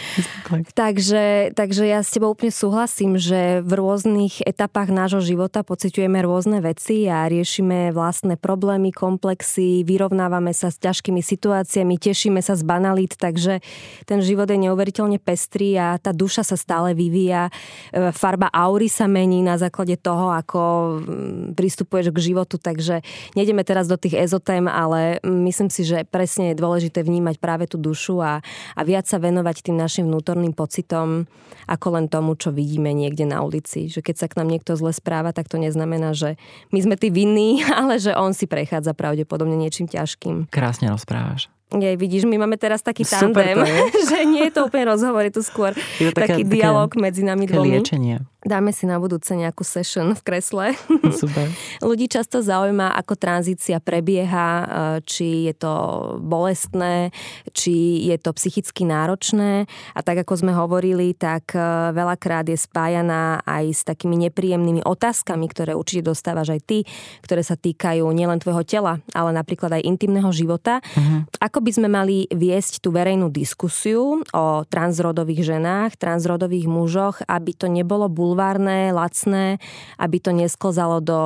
takže, 0.72 1.53
takže 1.53 1.85
ja 1.85 2.01
s 2.01 2.16
tebou 2.16 2.33
úplne 2.33 2.48
súhlasím, 2.48 3.20
že 3.20 3.61
v 3.61 3.72
rôznych 3.77 4.40
etapách 4.48 4.88
nášho 4.88 5.20
života 5.20 5.61
pociťujeme 5.61 6.16
rôzne 6.25 6.64
veci 6.64 7.05
a 7.12 7.29
riešime 7.29 7.92
vlastné 7.92 8.40
problémy, 8.40 8.88
komplexy, 8.88 9.85
vyrovnávame 9.85 10.57
sa 10.57 10.72
s 10.72 10.81
ťažkými 10.81 11.20
situáciami, 11.20 12.01
tešíme 12.01 12.40
sa 12.40 12.57
z 12.57 12.64
banalít, 12.64 13.20
takže 13.20 13.61
ten 14.09 14.25
život 14.25 14.48
je 14.48 14.57
neuveriteľne 14.57 15.20
pestrý 15.20 15.77
a 15.77 16.01
tá 16.01 16.16
duša 16.16 16.40
sa 16.40 16.57
stále 16.57 16.96
vyvíja. 16.96 17.53
E, 17.92 18.11
farba 18.16 18.48
aury 18.48 18.88
sa 18.88 19.05
mení 19.05 19.44
na 19.44 19.61
základe 19.61 20.01
toho, 20.01 20.33
ako 20.33 20.61
mm, 21.05 21.59
pristupuješ 21.59 22.09
k 22.14 22.18
životu, 22.33 22.57
takže 22.57 23.05
nejdeme 23.37 23.61
teraz 23.66 23.90
do 23.90 24.01
tých 24.01 24.16
ezotém, 24.16 24.64
ale 24.70 25.02
myslím 25.23 25.69
si, 25.69 25.83
že 25.87 26.05
presne 26.09 26.53
je 26.53 26.61
dôležité 26.61 27.03
vnímať 27.03 27.38
práve 27.38 27.65
tú 27.71 27.79
dušu 27.79 28.21
a, 28.21 28.45
a 28.77 28.81
viac 28.83 29.07
sa 29.07 29.23
venovať 29.23 29.71
tým 29.71 29.77
našim 29.79 30.05
vnútorným 30.09 30.53
pocitom, 30.53 31.25
ako 31.67 31.87
len 31.99 32.07
tomu, 32.11 32.35
čo 32.35 32.51
vidíme 32.51 32.91
niekde 32.93 33.29
na 33.29 33.41
ulici. 33.45 33.88
Že 33.88 34.01
keď 34.03 34.15
sa 34.19 34.27
k 34.31 34.37
nám 34.43 34.49
niekto 34.51 34.75
zle 34.75 34.93
správa, 34.95 35.31
tak 35.37 35.47
to 35.49 35.61
neznamená, 35.61 36.12
že 36.12 36.41
my 36.75 36.79
sme 36.83 36.95
tí 36.99 37.09
vinní, 37.12 37.62
ale 37.81 37.99
že 37.99 38.15
on 38.15 38.33
si 38.33 38.51
prechádza 38.51 38.93
pravdepodobne 38.97 39.55
niečím 39.55 39.87
ťažkým. 39.87 40.51
Krásne 40.51 40.91
rozprávaš. 40.91 41.53
Nie, 41.73 41.97
vidíš, 41.97 42.29
my 42.29 42.37
máme 42.37 42.61
teraz 42.61 42.85
taký 42.85 43.09
tandem, 43.09 43.65
že 44.12 44.19
nie 44.29 44.49
je 44.49 44.53
to 44.53 44.69
úplne 44.69 44.93
rozhovor, 44.93 45.25
je 45.25 45.41
to 45.41 45.43
skôr 45.43 45.73
je 45.97 46.12
to 46.12 46.21
taký 46.21 46.45
také, 46.45 46.53
dialog 46.53 46.93
medzi 47.01 47.25
nami 47.25 47.49
dvomi. 47.49 47.81
liečenie. 47.81 48.21
Dáme 48.43 48.75
si 48.75 48.91
na 48.91 48.99
budúce 48.99 49.39
nejakú 49.39 49.63
session 49.63 50.19
v 50.19 50.23
kresle. 50.27 50.75
Super. 51.23 51.47
Ľudí 51.79 52.11
často 52.11 52.43
zaujíma, 52.43 52.91
ako 52.99 53.15
tranzícia 53.15 53.79
prebieha, 53.79 54.49
e, 54.51 54.67
či 55.07 55.47
je 55.47 55.55
to 55.55 55.73
bolestné, 56.19 57.15
či 57.55 58.03
je 58.11 58.19
to 58.19 58.35
psychicky 58.35 58.83
náročné. 58.83 59.71
A 59.95 60.01
tak, 60.03 60.27
ako 60.27 60.43
sme 60.43 60.51
hovorili, 60.59 61.15
tak 61.15 61.55
e, 61.55 61.63
veľakrát 61.95 62.51
je 62.51 62.59
spájaná 62.59 63.47
aj 63.47 63.65
s 63.71 63.83
takými 63.87 64.19
nepríjemnými 64.27 64.83
otázkami, 64.83 65.47
ktoré 65.47 65.79
určite 65.79 66.11
dostávaš 66.11 66.59
aj 66.59 66.61
ty, 66.67 66.79
ktoré 67.23 67.47
sa 67.47 67.55
týkajú 67.55 68.03
nielen 68.11 68.43
tvojho 68.43 68.67
tela, 68.67 68.99
ale 69.15 69.31
napríklad 69.31 69.79
aj 69.79 69.87
intimného 69.87 70.35
života. 70.35 70.83
Uh-huh. 70.83 71.23
Ako 71.39 71.63
by 71.63 71.71
sme 71.79 71.87
mali 71.87 72.27
viesť 72.27 72.83
tú 72.83 72.91
verejnú 72.91 73.31
diskusiu 73.31 74.27
o 74.35 74.45
transrodových 74.67 75.47
ženách, 75.47 75.95
transrodových 75.95 76.67
mužoch, 76.67 77.23
aby 77.31 77.55
to 77.55 77.71
nebolo 77.71 78.11
bul 78.11 78.32
bulvárne, 78.33 78.97
lacné, 78.97 79.61
aby 80.01 80.16
to 80.16 80.33
nesklzalo 80.33 81.05
do 81.05 81.21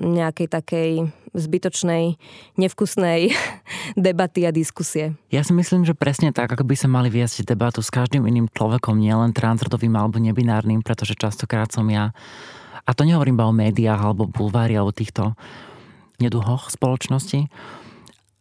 nejakej 0.00 0.48
takej 0.48 0.90
zbytočnej, 1.36 2.16
nevkusnej 2.56 3.36
debaty 4.08 4.48
a 4.48 4.50
diskusie. 4.50 5.12
Ja 5.28 5.44
si 5.44 5.52
myslím, 5.52 5.84
že 5.84 5.92
presne 5.92 6.32
tak, 6.32 6.48
ako 6.48 6.64
by 6.64 6.74
sa 6.80 6.88
mali 6.88 7.12
viesť 7.12 7.44
debatu 7.44 7.84
s 7.84 7.92
každým 7.92 8.24
iným 8.24 8.48
človekom, 8.48 8.96
nielen 8.96 9.36
transrodovým 9.36 9.92
alebo 9.92 10.16
nebinárnym, 10.16 10.80
pretože 10.80 11.12
častokrát 11.12 11.68
som 11.68 11.84
ja, 11.92 12.16
a 12.88 12.90
to 12.96 13.04
nehovorím 13.04 13.36
iba 13.36 13.46
o 13.46 13.52
médiách 13.52 14.00
alebo 14.00 14.24
bulvári 14.24 14.80
alebo 14.80 14.96
týchto 14.96 15.36
neduhoch 16.16 16.72
spoločnosti, 16.72 17.52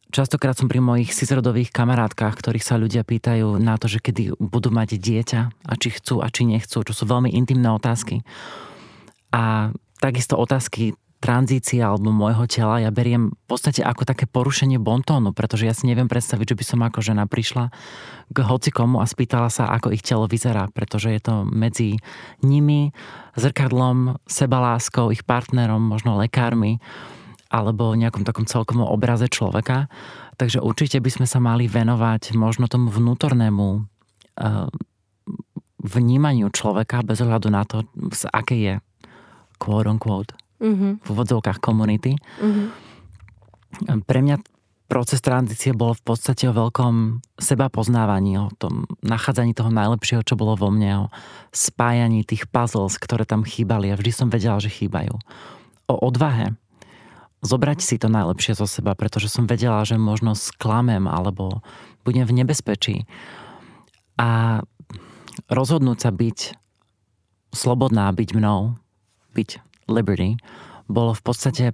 Častokrát 0.10 0.58
som 0.58 0.66
pri 0.66 0.82
mojich 0.82 1.14
cisrodových 1.14 1.70
kamarátkach, 1.70 2.34
ktorých 2.34 2.66
sa 2.66 2.82
ľudia 2.82 3.06
pýtajú 3.06 3.62
na 3.62 3.78
to, 3.78 3.86
že 3.86 4.02
kedy 4.02 4.34
budú 4.42 4.74
mať 4.74 4.98
dieťa 4.98 5.42
a 5.70 5.74
či 5.78 5.94
chcú 5.94 6.26
a 6.26 6.34
či 6.34 6.50
nechcú, 6.50 6.82
čo 6.82 6.94
sú 6.98 7.06
veľmi 7.06 7.30
intimné 7.30 7.70
otázky. 7.70 8.26
A 9.30 9.70
takisto 10.02 10.34
otázky 10.34 10.98
tranzície 11.20 11.84
alebo 11.84 12.10
môjho 12.10 12.48
tela 12.48 12.80
ja 12.80 12.90
beriem 12.90 13.36
v 13.36 13.46
podstate 13.46 13.84
ako 13.84 14.08
také 14.08 14.26
porušenie 14.26 14.80
bontónu, 14.82 15.36
pretože 15.36 15.68
ja 15.68 15.76
si 15.76 15.86
neviem 15.86 16.08
predstaviť, 16.08 16.56
že 16.56 16.58
by 16.58 16.64
som 16.66 16.80
ako 16.82 17.00
žena 17.04 17.28
prišla 17.28 17.70
k 18.34 18.38
hocikomu 18.40 19.04
a 19.04 19.06
spýtala 19.06 19.52
sa, 19.52 19.70
ako 19.70 19.94
ich 19.94 20.02
telo 20.02 20.26
vyzerá, 20.26 20.72
pretože 20.72 21.12
je 21.12 21.22
to 21.22 21.44
medzi 21.46 22.00
nimi, 22.42 22.96
zrkadlom, 23.36 24.18
sebaláskou, 24.26 25.12
ich 25.12 25.28
partnerom, 25.28 25.84
možno 25.84 26.18
lekármi 26.18 26.80
alebo 27.50 27.98
nejakom 27.98 28.22
takom 28.24 28.46
celkovom 28.46 28.86
obraze 28.86 29.26
človeka. 29.26 29.90
Takže 30.38 30.62
určite 30.62 31.02
by 31.02 31.10
sme 31.10 31.28
sa 31.28 31.42
mali 31.42 31.66
venovať 31.66 32.38
možno 32.38 32.70
tomu 32.70 32.94
vnútornému 32.94 33.68
uh, 33.76 34.70
vnímaniu 35.80 36.48
človeka 36.54 37.02
bez 37.02 37.24
ohľadu 37.24 37.48
na 37.50 37.64
to, 37.66 37.88
z 38.14 38.30
aké 38.30 38.56
je 38.56 38.76
quote 39.60 39.88
on 39.90 40.00
quote 40.00 40.32
mm-hmm. 40.60 41.04
v 41.04 41.08
úvodzovkách 41.08 41.60
komunity. 41.60 42.16
Mm-hmm. 42.40 42.68
Pre 44.04 44.20
mňa 44.24 44.36
proces 44.90 45.22
tranzície 45.22 45.72
bol 45.72 45.94
v 45.94 46.04
podstate 46.04 46.50
o 46.50 46.58
veľkom 46.58 47.22
seba 47.38 47.70
poznávaní, 47.70 48.42
o 48.42 48.50
tom 48.58 48.90
nachádzaní 49.06 49.54
toho 49.54 49.70
najlepšieho, 49.70 50.26
čo 50.26 50.34
bolo 50.34 50.58
vo 50.58 50.74
mne, 50.74 51.06
o 51.06 51.12
spájaní 51.54 52.26
tých 52.26 52.50
puzzles, 52.50 52.98
ktoré 52.98 53.24
tam 53.24 53.46
chýbali 53.46 53.94
a 53.94 54.00
vždy 54.00 54.12
som 54.12 54.28
vedela, 54.34 54.58
že 54.58 54.74
chýbajú. 54.74 55.14
O 55.86 55.96
odvahe, 56.02 56.58
zobrať 57.40 57.80
si 57.80 57.96
to 57.96 58.12
najlepšie 58.12 58.56
zo 58.56 58.68
seba, 58.68 58.96
pretože 58.96 59.32
som 59.32 59.48
vedela, 59.48 59.84
že 59.88 59.96
možno 59.96 60.36
sklamem 60.36 61.08
alebo 61.08 61.64
budem 62.04 62.28
v 62.28 62.44
nebezpečí. 62.44 63.08
A 64.20 64.62
rozhodnúť 65.48 65.98
sa 66.04 66.12
byť 66.12 66.60
slobodná, 67.56 68.12
byť 68.12 68.30
mnou, 68.36 68.76
byť 69.34 69.50
liberty, 69.88 70.38
bolo 70.90 71.16
v 71.16 71.24
podstate 71.24 71.66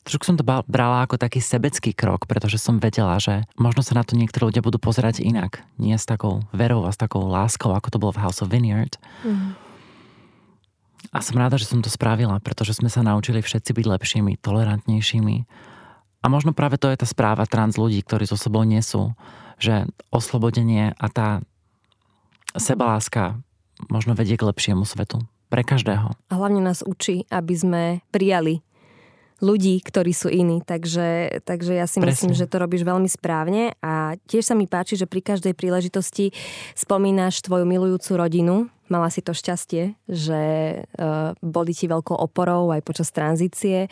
Trošku 0.00 0.32
som 0.32 0.40
to 0.40 0.48
brala 0.48 1.04
ako 1.04 1.20
taký 1.20 1.44
sebecký 1.44 1.92
krok, 1.92 2.24
pretože 2.24 2.56
som 2.56 2.80
vedela, 2.80 3.20
že 3.20 3.44
možno 3.60 3.84
sa 3.84 3.92
na 3.92 4.00
to 4.00 4.16
niektorí 4.16 4.48
ľudia 4.48 4.64
budú 4.64 4.80
pozerať 4.80 5.20
inak. 5.20 5.60
Nie 5.76 6.00
s 6.00 6.08
takou 6.08 6.40
verou 6.56 6.88
a 6.88 6.90
s 6.90 6.96
takou 6.96 7.28
láskou, 7.28 7.76
ako 7.76 7.88
to 7.92 8.00
bolo 8.00 8.16
v 8.16 8.22
House 8.24 8.40
of 8.40 8.48
Vineyard. 8.48 8.96
Mm. 9.20 9.54
A 11.10 11.18
som 11.24 11.40
ráda, 11.40 11.56
že 11.56 11.66
som 11.66 11.80
to 11.80 11.88
spravila, 11.88 12.36
pretože 12.44 12.76
sme 12.76 12.92
sa 12.92 13.00
naučili 13.00 13.40
všetci 13.40 13.72
byť 13.72 13.86
lepšími, 13.88 14.32
tolerantnejšími 14.44 15.36
A 16.20 16.26
možno 16.28 16.52
práve 16.52 16.76
to 16.76 16.92
je 16.92 17.00
tá 17.00 17.06
správa 17.08 17.48
trans 17.48 17.80
ľudí, 17.80 18.04
ktorí 18.04 18.28
so 18.28 18.36
sebou 18.36 18.62
nesú, 18.68 19.16
že 19.56 19.88
oslobodenie 20.12 20.92
a 20.94 21.06
tá 21.08 21.28
sebaláska 22.54 23.40
možno 23.88 24.12
vedie 24.12 24.36
k 24.36 24.44
lepšiemu 24.44 24.84
svetu. 24.84 25.24
Pre 25.50 25.66
každého. 25.66 26.14
A 26.30 26.32
hlavne 26.38 26.62
nás 26.62 26.78
učí, 26.86 27.26
aby 27.26 27.54
sme 27.58 27.82
prijali 28.14 28.62
ľudí, 29.42 29.80
ktorí 29.82 30.12
sú 30.14 30.30
iní. 30.30 30.62
Takže, 30.62 31.40
takže 31.42 31.74
ja 31.74 31.90
si 31.90 31.98
Presne. 31.98 32.12
myslím, 32.12 32.32
že 32.38 32.46
to 32.46 32.60
robíš 32.60 32.86
veľmi 32.86 33.08
správne 33.08 33.74
a 33.82 34.14
tiež 34.28 34.46
sa 34.46 34.54
mi 34.54 34.68
páči, 34.70 34.94
že 35.00 35.08
pri 35.10 35.24
každej 35.24 35.56
príležitosti 35.56 36.30
spomínaš 36.76 37.42
tvoju 37.42 37.66
milujúcu 37.66 38.10
rodinu, 38.14 38.70
mala 38.90 39.08
si 39.08 39.22
to 39.22 39.32
šťastie, 39.32 39.94
že 40.10 40.42
uh, 40.84 41.32
boli 41.40 41.72
ti 41.72 41.86
veľkou 41.86 42.18
oporou 42.18 42.74
aj 42.74 42.82
počas 42.82 43.08
tranzície 43.14 43.86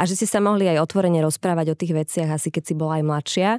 a 0.00 0.08
že 0.08 0.16
ste 0.16 0.24
sa 0.24 0.40
mohli 0.40 0.64
aj 0.64 0.80
otvorene 0.80 1.20
rozprávať 1.20 1.66
o 1.70 1.78
tých 1.78 1.92
veciach, 1.92 2.32
asi 2.32 2.48
keď 2.48 2.62
si 2.64 2.74
bola 2.74 2.96
aj 2.96 3.04
mladšia. 3.04 3.50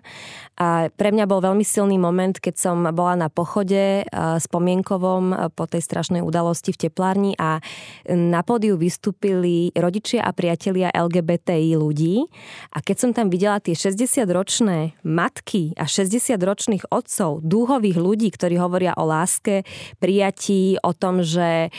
A 0.58 0.90
pre 0.90 1.14
mňa 1.14 1.30
bol 1.30 1.38
veľmi 1.38 1.62
silný 1.62 2.02
moment, 2.02 2.34
keď 2.34 2.56
som 2.58 2.82
bola 2.98 3.14
na 3.14 3.30
pochode 3.30 4.04
uh, 4.10 4.42
spomienkovom 4.42 5.24
uh, 5.32 5.38
po 5.54 5.70
tej 5.70 5.86
strašnej 5.86 6.26
udalosti 6.26 6.74
v 6.74 6.90
teplárni 6.90 7.32
a 7.38 7.62
na 8.10 8.42
pódiu 8.42 8.74
vystúpili 8.76 9.70
rodičia 9.78 10.26
a 10.26 10.34
priatelia 10.34 10.90
LGBTI 10.90 11.78
ľudí 11.78 12.26
a 12.74 12.82
keď 12.82 12.98
som 12.98 13.12
tam 13.14 13.30
videla 13.30 13.62
tie 13.62 13.78
60-ročné 13.78 14.98
matky 15.06 15.78
a 15.78 15.86
60-ročných 15.86 16.90
otcov, 16.90 17.46
dúhových 17.46 17.98
ľudí, 18.02 18.34
ktorí 18.34 18.58
hovoria 18.58 18.98
o 18.98 19.06
láske, 19.06 19.62
prijatí, 20.02 20.71
o 20.80 20.92
tom, 20.96 21.26
že 21.26 21.74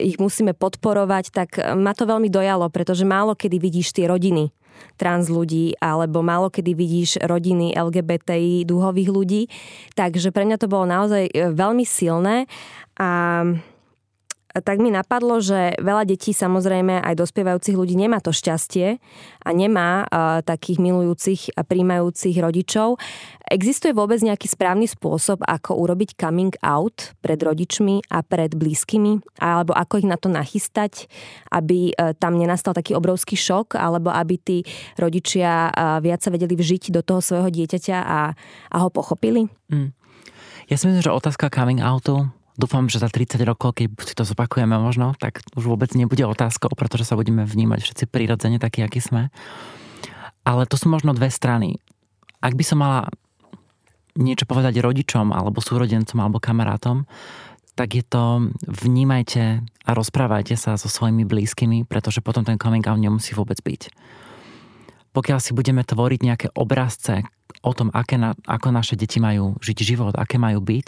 ich 0.00 0.16
musíme 0.18 0.56
podporovať, 0.56 1.24
tak 1.30 1.48
ma 1.78 1.94
to 1.94 2.08
veľmi 2.08 2.26
dojalo, 2.26 2.66
pretože 2.72 3.06
málo 3.06 3.38
kedy 3.38 3.56
vidíš 3.62 3.94
tie 3.94 4.10
rodiny 4.10 4.50
trans 4.96 5.28
ľudí, 5.28 5.76
alebo 5.80 6.24
málo 6.24 6.48
kedy 6.48 6.72
vidíš 6.72 7.10
rodiny 7.24 7.76
LGBTI 7.76 8.64
dúhových 8.64 9.10
ľudí. 9.12 9.42
Takže 9.96 10.32
pre 10.32 10.48
mňa 10.48 10.56
to 10.60 10.70
bolo 10.70 10.88
naozaj 10.88 11.28
e, 11.28 11.52
veľmi 11.52 11.84
silné 11.84 12.48
a 12.96 13.42
tak 14.50 14.82
mi 14.82 14.90
napadlo, 14.90 15.38
že 15.38 15.78
veľa 15.78 16.02
detí, 16.02 16.34
samozrejme 16.34 16.98
aj 16.98 17.14
dospievajúcich 17.14 17.78
ľudí 17.78 17.94
nemá 17.94 18.18
to 18.18 18.34
šťastie 18.34 18.98
a 19.46 19.50
nemá 19.54 20.02
uh, 20.10 20.42
takých 20.42 20.82
milujúcich 20.82 21.54
a 21.54 21.62
príjmajúcich 21.62 22.34
rodičov. 22.42 22.98
Existuje 23.46 23.94
vôbec 23.94 24.18
nejaký 24.18 24.50
správny 24.50 24.90
spôsob, 24.90 25.46
ako 25.46 25.78
urobiť 25.78 26.18
coming 26.18 26.50
out 26.66 27.14
pred 27.22 27.38
rodičmi 27.38 28.10
a 28.10 28.26
pred 28.26 28.58
blízkymi? 28.58 29.38
Alebo 29.38 29.70
ako 29.70 30.02
ich 30.02 30.10
na 30.10 30.18
to 30.18 30.26
nachystať, 30.26 31.06
aby 31.54 31.94
uh, 31.94 32.18
tam 32.18 32.34
nenastal 32.34 32.74
taký 32.74 32.98
obrovský 32.98 33.38
šok, 33.38 33.78
alebo 33.78 34.10
aby 34.10 34.34
tí 34.34 34.58
rodičia 34.98 35.70
uh, 35.70 36.02
viac 36.02 36.26
sa 36.26 36.34
vedeli 36.34 36.58
vžiť 36.58 36.90
do 36.90 37.06
toho 37.06 37.22
svojho 37.22 37.54
dieťaťa 37.54 37.98
a, 38.02 38.34
a 38.66 38.76
ho 38.82 38.88
pochopili? 38.90 39.46
Mm. 39.70 39.94
Ja 40.66 40.78
si 40.78 40.86
myslím, 40.86 41.02
že 41.02 41.10
otázka 41.10 41.50
coming 41.50 41.82
outu 41.82 42.30
Dúfam, 42.58 42.90
že 42.90 42.98
za 42.98 43.06
30 43.06 43.40
rokov, 43.46 43.78
keď 43.78 43.88
si 44.02 44.14
to 44.14 44.26
zopakujeme 44.26 44.74
možno, 44.74 45.14
tak 45.16 45.40
už 45.54 45.70
vôbec 45.70 45.90
nebude 45.94 46.26
otázkou, 46.26 46.74
pretože 46.74 47.06
sa 47.06 47.14
budeme 47.14 47.46
vnímať 47.46 47.78
všetci 47.82 48.04
prirodzene 48.10 48.58
takí, 48.58 48.82
akí 48.82 48.98
sme. 48.98 49.30
Ale 50.42 50.66
to 50.66 50.74
sú 50.74 50.90
možno 50.90 51.14
dve 51.14 51.30
strany. 51.30 51.78
Ak 52.40 52.56
by 52.56 52.64
som 52.64 52.82
mala 52.82 53.08
niečo 54.18 54.44
povedať 54.48 54.82
rodičom, 54.82 55.30
alebo 55.30 55.62
súrodencom, 55.62 56.18
alebo 56.18 56.42
kamarátom, 56.42 57.06
tak 57.78 57.96
je 57.96 58.04
to 58.04 58.52
vnímajte 58.66 59.62
a 59.64 59.90
rozprávajte 59.96 60.58
sa 60.58 60.76
so 60.76 60.90
svojimi 60.90 61.24
blízkymi, 61.24 61.86
pretože 61.86 62.20
potom 62.20 62.44
ten 62.44 62.60
coming 62.60 62.84
out 62.84 63.00
nemusí 63.00 63.32
vôbec 63.32 63.56
byť. 63.62 63.88
Pokiaľ 65.10 65.38
si 65.42 65.50
budeme 65.50 65.82
tvoriť 65.82 66.20
nejaké 66.22 66.48
obrazce, 66.54 67.26
o 67.60 67.72
tom, 67.76 67.92
aké 67.92 68.16
na, 68.16 68.32
ako 68.48 68.72
naše 68.72 68.96
deti 68.96 69.20
majú 69.20 69.58
žiť 69.60 69.78
život, 69.84 70.14
aké 70.16 70.40
majú 70.40 70.64
byť, 70.64 70.86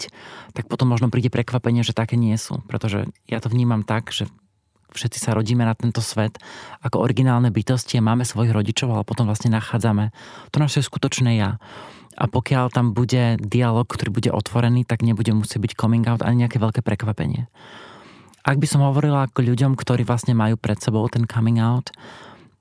tak 0.57 0.65
potom 0.65 0.89
možno 0.89 1.13
príde 1.13 1.29
prekvapenie, 1.29 1.85
že 1.85 1.93
také 1.93 2.17
nie 2.17 2.33
sú. 2.39 2.63
Pretože 2.65 3.11
ja 3.29 3.37
to 3.37 3.51
vnímam 3.51 3.85
tak, 3.85 4.09
že 4.09 4.25
všetci 4.93 5.19
sa 5.21 5.37
rodíme 5.37 5.65
na 5.65 5.73
tento 5.73 6.01
svet 6.01 6.37
ako 6.81 7.01
originálne 7.01 7.49
bytosti 7.49 7.97
a 7.97 8.05
máme 8.05 8.25
svojich 8.25 8.53
rodičov, 8.53 8.93
ale 8.93 9.05
potom 9.05 9.29
vlastne 9.29 9.53
nachádzame 9.53 10.13
to 10.53 10.57
naše 10.57 10.81
skutočné 10.81 11.37
ja. 11.37 11.61
A 12.13 12.29
pokiaľ 12.29 12.69
tam 12.69 12.93
bude 12.93 13.41
dialog, 13.41 13.89
ktorý 13.89 14.13
bude 14.13 14.29
otvorený, 14.29 14.85
tak 14.85 15.01
nebude 15.01 15.33
musieť 15.33 15.57
byť 15.65 15.73
coming 15.73 16.05
out 16.05 16.21
ani 16.21 16.45
nejaké 16.45 16.61
veľké 16.61 16.85
prekvapenie. 16.85 17.49
Ak 18.45 18.61
by 18.61 18.67
som 18.69 18.85
hovorila 18.85 19.25
ako 19.25 19.41
ľuďom, 19.41 19.73
ktorí 19.73 20.05
vlastne 20.05 20.37
majú 20.37 20.59
pred 20.59 20.77
sebou 20.77 21.01
ten 21.09 21.25
coming 21.25 21.57
out, 21.57 21.89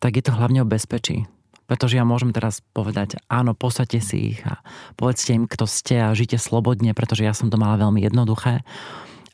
tak 0.00 0.16
je 0.16 0.24
to 0.24 0.32
hlavne 0.32 0.64
o 0.64 0.68
bezpečí 0.68 1.28
pretože 1.72 1.96
ja 1.96 2.04
môžem 2.04 2.36
teraz 2.36 2.60
povedať, 2.76 3.16
áno, 3.32 3.56
posadte 3.56 3.96
si 4.04 4.36
ich 4.36 4.44
a 4.44 4.60
povedzte 5.00 5.32
im, 5.32 5.48
kto 5.48 5.64
ste 5.64 6.04
a 6.04 6.12
žite 6.12 6.36
slobodne, 6.36 6.92
pretože 6.92 7.24
ja 7.24 7.32
som 7.32 7.48
to 7.48 7.56
mala 7.56 7.80
veľmi 7.80 8.04
jednoduché. 8.04 8.60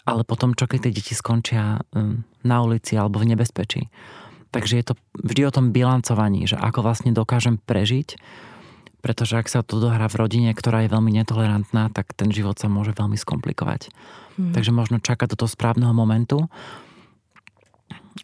Ale 0.07 0.23
potom, 0.23 0.55
čo 0.55 0.71
keď 0.71 0.87
tie 0.87 0.95
deti 0.95 1.19
skončia 1.19 1.83
um, 1.91 2.23
na 2.47 2.63
ulici 2.63 2.95
alebo 2.95 3.19
v 3.19 3.35
nebezpečí. 3.35 3.91
Takže 4.55 4.79
je 4.79 4.85
to 4.87 4.95
vždy 5.19 5.51
o 5.51 5.55
tom 5.55 5.75
bilancovaní, 5.75 6.47
že 6.47 6.55
ako 6.55 6.87
vlastne 6.87 7.11
dokážem 7.11 7.59
prežiť, 7.59 8.15
pretože 9.03 9.35
ak 9.35 9.51
sa 9.51 9.67
to 9.67 9.83
dohrá 9.83 10.07
v 10.07 10.23
rodine, 10.23 10.55
ktorá 10.55 10.87
je 10.87 10.95
veľmi 10.95 11.11
netolerantná, 11.19 11.91
tak 11.91 12.15
ten 12.15 12.31
život 12.31 12.55
sa 12.55 12.71
môže 12.71 12.95
veľmi 12.95 13.19
skomplikovať. 13.19 13.91
Mm. 14.39 14.55
Takže 14.55 14.71
možno 14.71 15.03
čakať 15.03 15.35
do 15.35 15.43
toho 15.43 15.51
správneho 15.51 15.91
momentu 15.91 16.47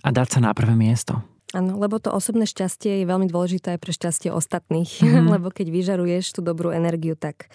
a 0.06 0.08
dať 0.14 0.38
sa 0.38 0.40
na 0.40 0.54
prvé 0.54 0.78
miesto. 0.78 1.18
Áno, 1.54 1.78
lebo 1.78 2.02
to 2.02 2.10
osobné 2.10 2.50
šťastie 2.50 3.02
je 3.02 3.06
veľmi 3.06 3.30
dôležité 3.30 3.78
aj 3.78 3.80
pre 3.80 3.94
šťastie 3.94 4.34
ostatných, 4.34 4.90
mm-hmm. 4.90 5.30
lebo 5.38 5.54
keď 5.54 5.70
vyžaruješ 5.70 6.34
tú 6.34 6.40
dobrú 6.42 6.74
energiu, 6.74 7.14
tak 7.14 7.46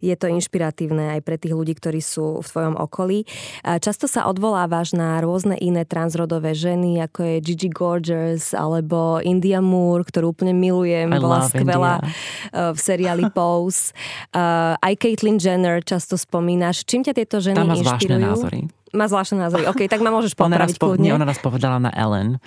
je 0.00 0.16
to 0.16 0.32
inšpiratívne 0.32 1.16
aj 1.16 1.20
pre 1.20 1.36
tých 1.36 1.52
ľudí, 1.52 1.76
ktorí 1.76 2.00
sú 2.00 2.40
v 2.40 2.48
tvojom 2.48 2.76
okolí. 2.80 3.28
Často 3.64 4.08
sa 4.08 4.28
odvolávaš 4.28 4.96
na 4.96 5.20
rôzne 5.20 5.60
iné 5.60 5.84
transrodové 5.84 6.56
ženy, 6.56 7.04
ako 7.04 7.20
je 7.24 7.36
Gigi 7.44 7.68
Gorgeous 7.68 8.56
alebo 8.56 9.20
India 9.20 9.60
Moore, 9.60 10.08
ktorú 10.08 10.32
úplne 10.32 10.56
milujem, 10.56 11.12
I 11.12 11.20
bola 11.20 11.44
skvelá 11.44 12.00
India. 12.00 12.12
Uh, 12.52 12.72
v 12.72 12.78
seriáli 12.80 13.24
Pose. 13.36 13.92
Uh, 14.32 14.76
aj 14.80 14.92
Caitlyn 14.96 15.36
Jenner 15.36 15.84
často 15.84 16.16
spomínaš. 16.16 16.84
Čím 16.88 17.04
ťa 17.04 17.12
tieto 17.12 17.36
ženy 17.44 17.60
Tam 17.60 17.68
má 17.68 17.76
inšpirujú? 17.76 18.24
názory 18.24 18.62
má 18.94 19.10
zvláštne 19.10 19.42
názory. 19.42 19.66
OK, 19.66 19.90
tak 19.90 19.98
ma 20.06 20.14
môžeš 20.14 20.38
popraviť 20.38 20.54
ona 20.54 20.62
raz, 20.62 20.72
po, 20.78 20.94
nie, 20.94 21.10
ona 21.10 21.26
raz 21.26 21.42
povedala 21.42 21.82
na 21.82 21.90
Ellen 21.90 22.38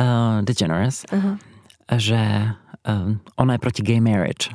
uh, 0.00 0.40
DeGeneres, 0.44 1.04
uh-huh. 1.08 1.36
že 1.96 2.20
uh, 2.86 3.16
ona 3.36 3.52
je 3.56 3.60
proti 3.60 3.80
gay 3.82 4.00
marriage. 4.00 4.52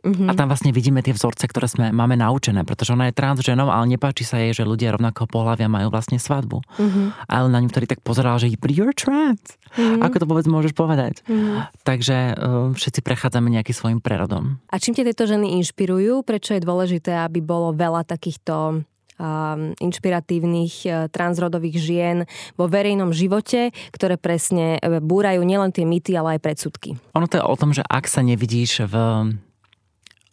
Uh-huh. 0.00 0.28
A 0.28 0.32
tam 0.32 0.48
vlastne 0.48 0.72
vidíme 0.72 1.04
tie 1.04 1.12
vzorce, 1.12 1.44
ktoré 1.44 1.68
sme, 1.68 1.92
máme 1.92 2.16
naučené, 2.16 2.64
pretože 2.64 2.96
ona 2.96 3.12
je 3.12 3.16
trans 3.20 3.36
ženou, 3.36 3.68
ale 3.68 3.84
nepáči 3.84 4.24
sa 4.24 4.40
jej, 4.40 4.56
že 4.56 4.64
ľudia 4.64 4.96
rovnakého 4.96 5.28
pohľavia 5.28 5.68
majú 5.68 5.92
vlastne 5.92 6.16
svadbu. 6.16 6.64
Uh-huh. 6.64 7.12
Ale 7.28 7.52
na 7.52 7.60
ňu 7.60 7.68
vtedy 7.68 7.84
tak 7.84 8.00
pozeral, 8.00 8.40
že 8.40 8.48
you're 8.48 8.96
trans. 8.96 9.60
Uh-huh. 9.76 10.00
Ako 10.00 10.24
to 10.24 10.28
vôbec 10.28 10.48
môžeš 10.48 10.72
povedať? 10.72 11.20
Uh-huh. 11.28 11.68
Takže 11.84 12.32
uh, 12.32 12.72
všetci 12.72 13.04
prechádzame 13.04 13.52
nejakým 13.52 13.76
svojim 13.76 14.00
prerodom. 14.00 14.56
A 14.72 14.80
čím 14.80 14.96
tie 14.96 15.04
tieto 15.04 15.28
ženy 15.28 15.60
inšpirujú? 15.60 16.24
Prečo 16.24 16.56
je 16.56 16.64
dôležité, 16.64 17.20
aby 17.20 17.44
bolo 17.44 17.76
veľa 17.76 18.08
takýchto 18.08 18.80
Um, 18.80 18.89
inšpiratívnych 19.78 20.74
uh, 20.88 20.92
transrodových 21.12 21.76
žien 21.76 22.16
vo 22.56 22.66
verejnom 22.66 23.12
živote, 23.12 23.70
ktoré 23.92 24.16
presne 24.16 24.80
uh, 24.80 24.98
búrajú 24.98 25.44
nielen 25.44 25.70
tie 25.70 25.84
mýty, 25.84 26.16
ale 26.16 26.36
aj 26.36 26.40
predsudky. 26.40 26.96
Ono 27.12 27.28
to 27.28 27.38
je 27.38 27.44
o 27.44 27.56
tom, 27.58 27.76
že 27.76 27.84
ak 27.84 28.08
sa 28.08 28.24
nevidíš 28.24 28.88
v 28.88 28.94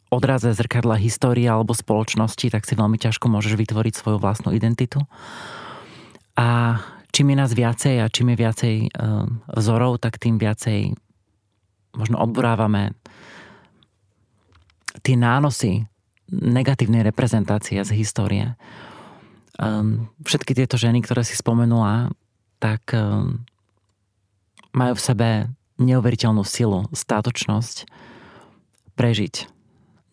odraze 0.07 0.47
zrkadla 0.55 0.95
histórie 0.95 1.47
alebo 1.47 1.75
spoločnosti, 1.75 2.47
tak 2.47 2.63
si 2.63 2.79
veľmi 2.79 2.95
ťažko 2.95 3.27
môžeš 3.27 3.59
vytvoriť 3.59 3.93
svoju 3.99 4.17
vlastnú 4.23 4.55
identitu. 4.55 5.03
A 6.39 6.79
čím 7.11 7.33
je 7.33 7.37
nás 7.37 7.51
viacej 7.51 7.95
a 7.99 8.07
čím 8.07 8.31
je 8.31 8.37
viacej 8.39 8.75
uh, 8.87 9.27
vzorov, 9.51 9.99
tak 9.99 10.15
tým 10.21 10.39
viacej 10.39 10.95
možno 11.97 12.21
odburávame 12.21 12.93
tie 15.01 15.17
nánosy 15.17 15.89
negatívnej 16.31 17.03
reprezentácie 17.07 17.79
z 17.83 17.91
histórie. 17.95 18.45
Um, 19.57 20.11
všetky 20.21 20.53
tieto 20.53 20.77
ženy, 20.77 21.01
ktoré 21.01 21.25
si 21.25 21.33
spomenula, 21.33 22.13
tak 22.61 22.93
um, 22.93 23.41
majú 24.75 24.93
v 24.93 25.05
sebe 25.05 25.29
neuveriteľnú 25.77 26.41
silu, 26.45 26.89
státočnosť 26.93 27.89
prežiť, 28.97 29.45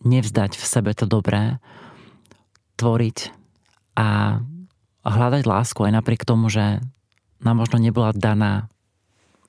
nevzdať 0.05 0.57
v 0.57 0.65
sebe 0.65 0.91
to 0.93 1.09
dobré, 1.09 1.57
tvoriť 2.77 3.33
a 3.97 4.39
hľadať 5.05 5.43
lásku 5.45 5.79
aj 5.81 5.93
napriek 5.93 6.25
tomu, 6.25 6.49
že 6.49 6.81
nám 7.41 7.61
možno 7.61 7.77
nebola 7.77 8.13
daná 8.13 8.69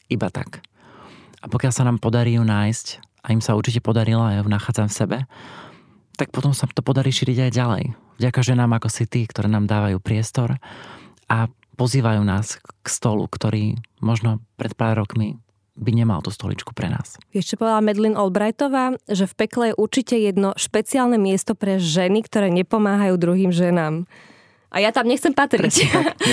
iba 0.08 0.28
tak. 0.28 0.64
A 1.40 1.48
pokiaľ 1.48 1.72
sa 1.72 1.84
nám 1.84 2.00
podarí 2.00 2.36
ju 2.36 2.44
nájsť, 2.44 2.86
a 3.26 3.34
im 3.34 3.42
sa 3.42 3.58
určite 3.58 3.82
podarilo, 3.82 4.22
ja 4.30 4.40
ju 4.40 4.48
nachádzam 4.48 4.88
v 4.88 4.96
sebe, 4.96 5.18
tak 6.16 6.32
potom 6.32 6.56
sa 6.56 6.64
to 6.66 6.80
podarí 6.80 7.12
šíriť 7.12 7.48
aj 7.48 7.52
ďalej. 7.52 7.84
Vďaka 8.16 8.40
ženám 8.40 8.80
ako 8.80 8.88
si 8.88 9.04
tí, 9.04 9.28
ktoré 9.28 9.52
nám 9.52 9.68
dávajú 9.68 10.00
priestor 10.00 10.56
a 11.28 11.46
pozývajú 11.76 12.24
nás 12.24 12.56
k 12.56 12.86
stolu, 12.88 13.28
ktorý 13.28 13.76
možno 14.00 14.40
pred 14.56 14.72
pár 14.72 14.96
rokmi 15.04 15.36
by 15.76 15.92
nemal 15.92 16.24
tú 16.24 16.32
stoličku 16.32 16.72
pre 16.72 16.88
nás. 16.88 17.20
Vieš, 17.36 17.52
čo 17.52 17.60
povedala 17.60 17.84
Medlin 17.84 18.16
Albrightová, 18.16 18.96
že 19.04 19.28
v 19.28 19.34
pekle 19.36 19.64
je 19.70 19.74
určite 19.76 20.16
jedno 20.16 20.56
špeciálne 20.56 21.20
miesto 21.20 21.52
pre 21.52 21.76
ženy, 21.76 22.24
ktoré 22.24 22.48
nepomáhajú 22.48 23.20
druhým 23.20 23.52
ženám. 23.52 24.08
A 24.72 24.82
ja 24.82 24.90
tam 24.90 25.06
nechcem 25.06 25.36
patriť. 25.36 25.74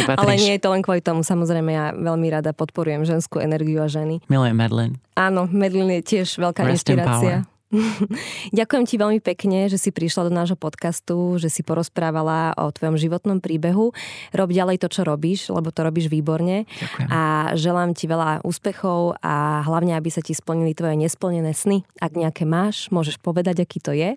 tak, 0.08 0.18
Ale 0.18 0.40
nie 0.40 0.58
je 0.58 0.62
to 0.64 0.72
len 0.74 0.82
kvôli 0.82 1.04
tomu. 1.04 1.22
Samozrejme, 1.22 1.70
ja 1.70 1.86
veľmi 1.94 2.28
rada 2.32 2.56
podporujem 2.56 3.06
ženskú 3.06 3.38
energiu 3.44 3.84
a 3.84 3.88
ženy. 3.92 4.24
Milujem 4.32 4.58
Medlin. 4.58 4.92
Áno, 5.14 5.46
Medlin 5.52 5.92
je 6.00 6.02
tiež 6.02 6.40
veľká 6.40 6.66
Rest 6.66 6.88
in 6.88 6.98
inšpirácia. 6.98 7.36
Ďakujem 8.58 8.86
ti 8.86 8.96
veľmi 9.02 9.20
pekne, 9.20 9.68
že 9.68 9.82
si 9.82 9.90
prišla 9.90 10.30
do 10.30 10.34
nášho 10.34 10.58
podcastu, 10.58 11.42
že 11.42 11.50
si 11.50 11.66
porozprávala 11.66 12.54
o 12.58 12.70
tvojom 12.70 12.98
životnom 12.98 13.42
príbehu. 13.42 13.92
Rob 14.32 14.50
ďalej 14.50 14.82
to, 14.82 14.88
čo 14.94 15.02
robíš, 15.02 15.50
lebo 15.50 15.74
to 15.74 15.82
robíš 15.82 16.08
výborne. 16.08 16.70
Ďakujem. 16.70 17.08
A 17.10 17.22
želám 17.58 17.98
ti 17.98 18.06
veľa 18.06 18.46
úspechov 18.46 19.18
a 19.20 19.66
hlavne, 19.66 19.98
aby 19.98 20.10
sa 20.14 20.22
ti 20.22 20.38
splnili 20.38 20.78
tvoje 20.78 20.96
nesplnené 20.98 21.52
sny. 21.52 21.82
Ak 21.98 22.14
nejaké 22.14 22.46
máš, 22.46 22.94
môžeš 22.94 23.18
povedať, 23.18 23.66
aký 23.66 23.82
to 23.82 23.92
je. 23.94 24.14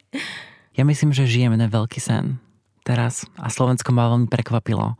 Ja 0.76 0.84
myslím, 0.84 1.16
že 1.16 1.24
žijem 1.24 1.56
jeden 1.56 1.72
veľký 1.72 2.00
sen 2.00 2.36
teraz 2.86 3.26
a 3.40 3.50
Slovensko 3.50 3.90
ma 3.90 4.12
veľmi 4.12 4.30
prekvapilo 4.30 4.94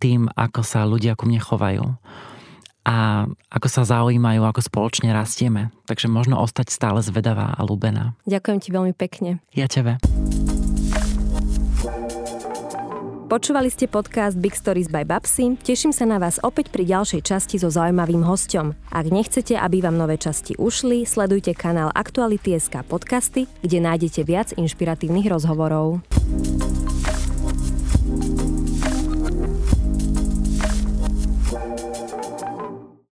tým, 0.00 0.26
ako 0.32 0.64
sa 0.64 0.88
ľudia 0.88 1.14
ku 1.14 1.28
mne 1.28 1.38
chovajú 1.38 1.84
a 2.84 3.28
ako 3.52 3.68
sa 3.68 3.82
zaujímajú, 3.84 4.40
ako 4.44 4.60
spoločne 4.64 5.12
rastieme. 5.12 5.70
Takže 5.84 6.08
možno 6.08 6.40
ostať 6.40 6.72
stále 6.72 7.00
zvedavá 7.04 7.52
a 7.52 7.60
ľúbená. 7.62 8.16
Ďakujem 8.24 8.58
ti 8.60 8.68
veľmi 8.72 8.92
pekne. 8.96 9.44
Ja 9.52 9.68
tebe. 9.68 10.00
Počúvali 13.30 13.70
ste 13.70 13.86
podcast 13.86 14.34
Big 14.42 14.58
Stories 14.58 14.90
by 14.90 15.06
Babsy. 15.06 15.54
Teším 15.54 15.94
sa 15.94 16.02
na 16.02 16.18
vás 16.18 16.42
opäť 16.42 16.74
pri 16.74 16.82
ďalšej 16.82 17.22
časti 17.22 17.62
so 17.62 17.70
zaujímavým 17.70 18.26
hostom. 18.26 18.74
Ak 18.90 19.06
nechcete, 19.06 19.54
aby 19.54 19.86
vám 19.86 19.94
nové 19.94 20.18
časti 20.18 20.58
ušli, 20.58 21.06
sledujte 21.06 21.54
kanál 21.54 21.94
Aktuality.sk 21.94 22.82
podcasty, 22.90 23.46
kde 23.62 23.86
nájdete 23.86 24.26
viac 24.26 24.50
inšpiratívnych 24.58 25.30
rozhovorov. 25.30 26.02